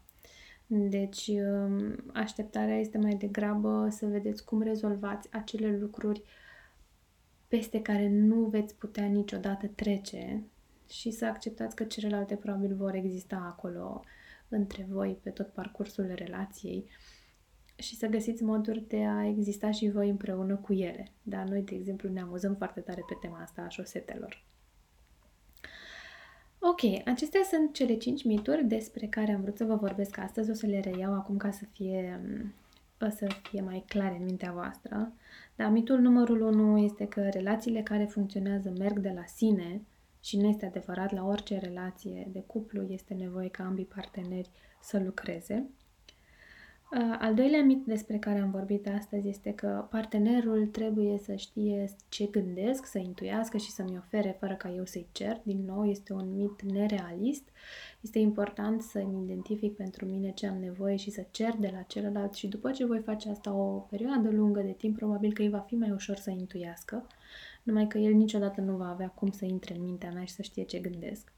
Deci, 0.68 1.28
uh, 1.28 1.96
așteptarea 2.14 2.80
este 2.80 2.98
mai 2.98 3.16
degrabă 3.16 3.88
să 3.92 4.06
vedeți 4.06 4.46
cum 4.46 4.62
rezolvați 4.62 5.30
acele 5.32 5.78
lucruri 5.78 6.24
peste 7.48 7.82
care 7.82 8.10
nu 8.10 8.36
veți 8.36 8.76
putea 8.76 9.06
niciodată 9.06 9.68
trece 9.68 10.44
și 10.90 11.12
să 11.12 11.26
acceptați 11.26 11.76
că 11.76 11.84
celelalte 11.84 12.36
probabil 12.36 12.76
vor 12.76 12.94
exista 12.94 13.36
acolo 13.36 14.04
între 14.48 14.88
voi 14.90 15.18
pe 15.22 15.30
tot 15.30 15.48
parcursul 15.48 16.12
relației 16.16 16.90
și 17.76 17.96
să 17.96 18.08
găsiți 18.08 18.44
moduri 18.44 18.88
de 18.88 19.06
a 19.06 19.28
exista 19.28 19.72
și 19.72 19.90
voi 19.90 20.10
împreună 20.10 20.56
cu 20.56 20.74
ele. 20.74 21.12
Da, 21.22 21.44
noi, 21.44 21.62
de 21.62 21.76
exemplu, 21.76 22.10
ne 22.10 22.22
amuzăm 22.22 22.56
foarte 22.56 22.80
tare 22.80 23.04
pe 23.08 23.18
tema 23.22 23.40
asta 23.42 23.62
a 23.62 23.70
șosetelor. 23.70 24.44
Ok, 26.68 26.82
acestea 27.06 27.42
sunt 27.44 27.74
cele 27.74 27.98
5 27.98 28.24
mituri 28.24 28.64
despre 28.64 29.08
care 29.08 29.34
am 29.34 29.42
vrut 29.42 29.58
să 29.58 29.64
vă 29.64 29.76
vorbesc 29.76 30.18
astăzi. 30.18 30.50
O 30.50 30.54
să 30.54 30.66
le 30.66 30.80
reiau 30.80 31.14
acum 31.14 31.38
ca 31.38 31.52
să 31.52 31.66
fie, 31.72 32.22
o 33.02 33.10
să 33.10 33.28
fie 33.50 33.62
mai 33.62 33.84
clare 33.88 34.16
în 34.16 34.24
mintea 34.24 34.52
voastră. 34.52 35.14
Dar 35.56 35.70
mitul 35.70 36.00
numărul 36.00 36.42
1 36.42 36.78
este 36.78 37.08
că 37.08 37.30
relațiile 37.30 37.82
care 37.82 38.06
funcționează 38.06 38.74
merg 38.78 39.00
de 39.00 39.12
la 39.16 39.26
sine 39.26 39.82
și 40.24 40.38
nu 40.38 40.48
este 40.48 40.66
adevărat 40.66 41.12
la 41.12 41.26
orice 41.26 41.58
relație 41.58 42.28
de 42.32 42.44
cuplu 42.46 42.82
este 42.90 43.14
nevoie 43.14 43.50
ca 43.50 43.64
ambii 43.64 43.86
parteneri 43.86 44.50
să 44.82 45.00
lucreze. 45.00 45.70
Al 47.20 47.34
doilea 47.34 47.64
mit 47.64 47.86
despre 47.86 48.18
care 48.18 48.40
am 48.40 48.52
vorbit 48.52 48.88
astăzi 48.88 49.28
este 49.28 49.54
că 49.54 49.88
partenerul 49.90 50.66
trebuie 50.66 51.18
să 51.18 51.36
știe 51.36 51.96
ce 52.10 52.26
gândesc, 52.26 52.86
să 52.86 52.98
intuiască 52.98 53.58
și 53.58 53.72
să-mi 53.72 53.98
ofere 53.98 54.36
fără 54.40 54.54
ca 54.54 54.72
eu 54.72 54.86
să-i 54.86 55.08
cer. 55.12 55.42
Din 55.44 55.66
nou, 55.66 55.86
este 55.86 56.14
un 56.14 56.36
mit 56.36 56.62
nerealist. 56.62 57.50
Este 58.02 58.20
important 58.20 58.82
să-mi 58.82 59.24
identific 59.24 59.76
pentru 59.76 60.06
mine 60.06 60.32
ce 60.32 60.48
am 60.48 60.58
nevoie 60.58 60.96
și 60.96 61.12
să 61.12 61.26
cer 61.32 61.56
de 61.60 61.70
la 61.74 61.82
celălalt 61.82 62.34
și 62.34 62.48
după 62.48 62.72
ce 62.72 62.86
voi 62.86 63.00
face 63.00 63.30
asta 63.30 63.54
o 63.54 63.80
perioadă 63.80 64.30
lungă 64.30 64.62
de 64.62 64.72
timp, 64.72 64.96
probabil 64.98 65.34
că 65.34 65.42
îi 65.42 65.50
va 65.50 65.60
fi 65.60 65.76
mai 65.76 65.92
ușor 65.92 66.16
să 66.16 66.30
intuiască, 66.30 67.08
numai 67.64 67.88
că 67.88 67.98
el 67.98 68.14
niciodată 68.14 68.62
nu 68.62 68.76
va 68.76 68.90
avea 68.90 69.08
cum 69.08 69.32
să 69.32 69.46
intre 69.46 69.76
în 69.76 69.84
mintea 69.84 70.12
mea 70.12 70.24
și 70.24 70.34
să 70.34 70.42
știe 70.42 70.64
ce 70.64 70.80
gândesc. 70.80 71.34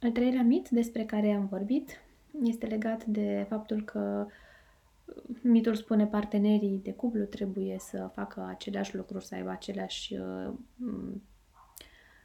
Al 0.00 0.10
treilea 0.10 0.42
mit 0.42 0.68
despre 0.68 1.04
care 1.04 1.32
am 1.32 1.46
vorbit 1.46 1.90
este 2.42 2.66
legat 2.66 3.04
de 3.04 3.46
faptul 3.48 3.82
că 3.84 4.26
mitul 5.42 5.74
spune 5.74 6.06
partenerii 6.06 6.80
de 6.82 6.92
cuplu 6.92 7.24
trebuie 7.24 7.76
să 7.78 8.10
facă 8.12 8.46
aceleași 8.48 8.96
lucruri, 8.96 9.24
să 9.24 9.34
aibă 9.34 9.50
aceleași 9.50 10.14
uh, 10.14 10.52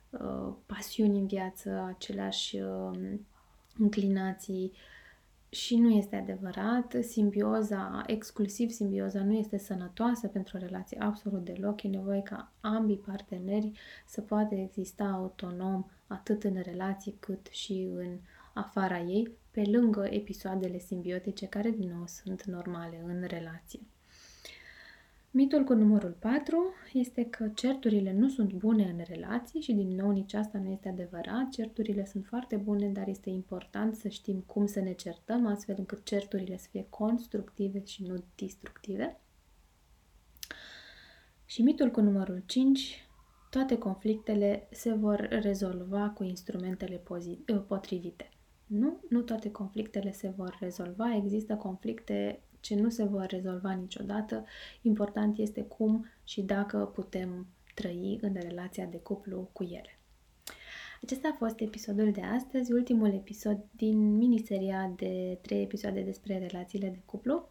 uh, 0.10 0.54
pasiuni 0.66 1.20
în 1.20 1.28
viață, 1.28 1.86
aceleași 1.96 2.58
uh, 2.58 3.18
înclinații 3.78 4.72
și 5.50 5.76
nu 5.76 5.90
este 5.90 6.16
adevărat. 6.16 6.96
Simbioza, 7.02 8.04
exclusiv 8.06 8.70
simbioza, 8.70 9.24
nu 9.24 9.34
este 9.34 9.58
sănătoasă 9.58 10.28
pentru 10.28 10.58
o 10.58 10.60
relație 10.60 10.98
absolut 11.00 11.44
deloc. 11.44 11.84
E 11.84 11.88
nevoie 11.88 12.22
ca 12.22 12.52
ambii 12.62 12.98
parteneri 12.98 13.72
să 14.06 14.22
poată 14.22 14.56
exista 14.56 15.04
autonom 15.04 15.86
atât 16.08 16.44
în 16.44 16.62
relație 16.62 17.14
cât 17.20 17.48
și 17.50 17.88
în 17.96 18.18
afara 18.54 19.00
ei, 19.00 19.32
pe 19.58 19.70
lângă 19.70 20.08
episoadele 20.10 20.80
simbiotice 20.80 21.46
care 21.46 21.70
din 21.70 21.90
nou 21.90 22.08
sunt 22.08 22.44
normale 22.44 23.04
în 23.06 23.24
relație. 23.24 23.80
Mitul 25.32 25.64
cu 25.64 25.74
numărul 25.74 26.16
4 26.20 26.74
este 26.94 27.26
că 27.26 27.50
certurile 27.56 28.14
nu 28.14 28.30
sunt 28.30 28.54
bune 28.54 28.84
în 28.84 29.04
relații 29.08 29.62
și 29.62 29.74
din 29.74 29.88
nou 29.88 30.12
nici 30.12 30.34
asta 30.34 30.58
nu 30.58 30.72
este 30.72 30.90
adevărat. 30.90 31.50
Certurile 31.50 32.06
sunt 32.06 32.26
foarte 32.26 32.56
bune, 32.56 32.88
dar 32.88 33.08
este 33.08 33.30
important 33.30 33.96
să 33.96 34.08
știm 34.08 34.40
cum 34.40 34.66
să 34.66 34.80
ne 34.80 34.94
certăm 34.94 35.46
astfel 35.46 35.76
încât 35.78 36.06
certurile 36.06 36.58
să 36.58 36.68
fie 36.72 36.86
constructive 36.90 37.86
și 37.86 38.04
nu 38.04 38.24
destructive. 38.36 39.20
Și 41.46 41.62
mitul 41.62 41.92
cu 41.92 42.02
numărul 42.02 42.44
5, 42.46 43.08
toate 43.50 43.78
conflictele 43.78 44.68
se 44.72 44.94
vor 44.94 45.28
rezolva 45.30 46.10
cu 46.10 46.24
instrumentele 46.24 47.02
potrivite. 47.68 48.30
Nu, 48.68 49.00
nu 49.10 49.22
toate 49.22 49.52
conflictele 49.52 50.12
se 50.12 50.30
vor 50.30 50.58
rezolva, 50.60 51.16
există 51.16 51.56
conflicte 51.56 52.42
ce 52.60 52.76
nu 52.76 52.90
se 52.90 53.04
vor 53.04 53.26
rezolva 53.26 53.72
niciodată. 53.72 54.46
Important 54.82 55.38
este 55.38 55.62
cum 55.62 56.06
și 56.24 56.42
dacă 56.42 56.78
putem 56.78 57.48
trăi 57.74 58.18
în 58.22 58.34
relația 58.34 58.86
de 58.86 58.98
cuplu 58.98 59.50
cu 59.54 59.64
ele. 59.64 60.00
Acesta 61.02 61.28
a 61.28 61.36
fost 61.38 61.60
episodul 61.60 62.12
de 62.12 62.22
astăzi, 62.22 62.72
ultimul 62.72 63.14
episod 63.14 63.66
din 63.76 64.16
miniseria 64.16 64.94
de 64.96 65.38
trei 65.42 65.62
episoade 65.62 66.02
despre 66.02 66.38
relațiile 66.38 66.90
de 66.90 67.02
cuplu. 67.06 67.50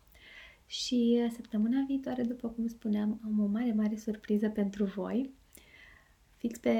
Și 0.66 1.28
săptămâna 1.34 1.84
viitoare, 1.86 2.22
după 2.22 2.48
cum 2.48 2.66
spuneam, 2.66 3.20
am 3.24 3.40
o 3.42 3.46
mare, 3.46 3.72
mare 3.72 3.96
surpriză 3.96 4.48
pentru 4.48 4.84
voi. 4.84 5.30
Fix 6.36 6.58
pe, 6.58 6.72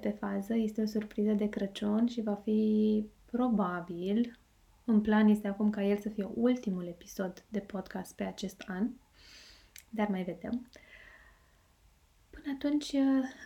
pe 0.00 0.08
fază, 0.08 0.54
este 0.54 0.82
o 0.82 0.86
surpriză 0.86 1.32
de 1.32 1.48
Crăciun 1.48 2.06
și 2.06 2.20
va 2.20 2.34
fi 2.34 3.04
Probabil, 3.32 4.38
în 4.84 5.00
plan 5.00 5.28
este 5.28 5.48
acum 5.48 5.70
ca 5.70 5.82
el 5.82 5.98
să 5.98 6.08
fie 6.08 6.28
ultimul 6.34 6.86
episod 6.86 7.44
de 7.48 7.58
podcast 7.58 8.14
pe 8.14 8.24
acest 8.24 8.64
an, 8.66 8.90
dar 9.90 10.08
mai 10.08 10.22
vedem. 10.22 10.66
Până 12.30 12.54
atunci, 12.54 12.92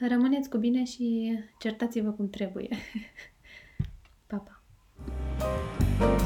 rămâneți 0.08 0.50
cu 0.50 0.58
bine 0.58 0.84
și 0.84 1.38
certați-vă 1.58 2.10
cum 2.10 2.30
trebuie. 2.30 2.68
pa, 4.26 4.36
pa! 4.36 4.60
thank 5.98 6.20
you 6.20 6.25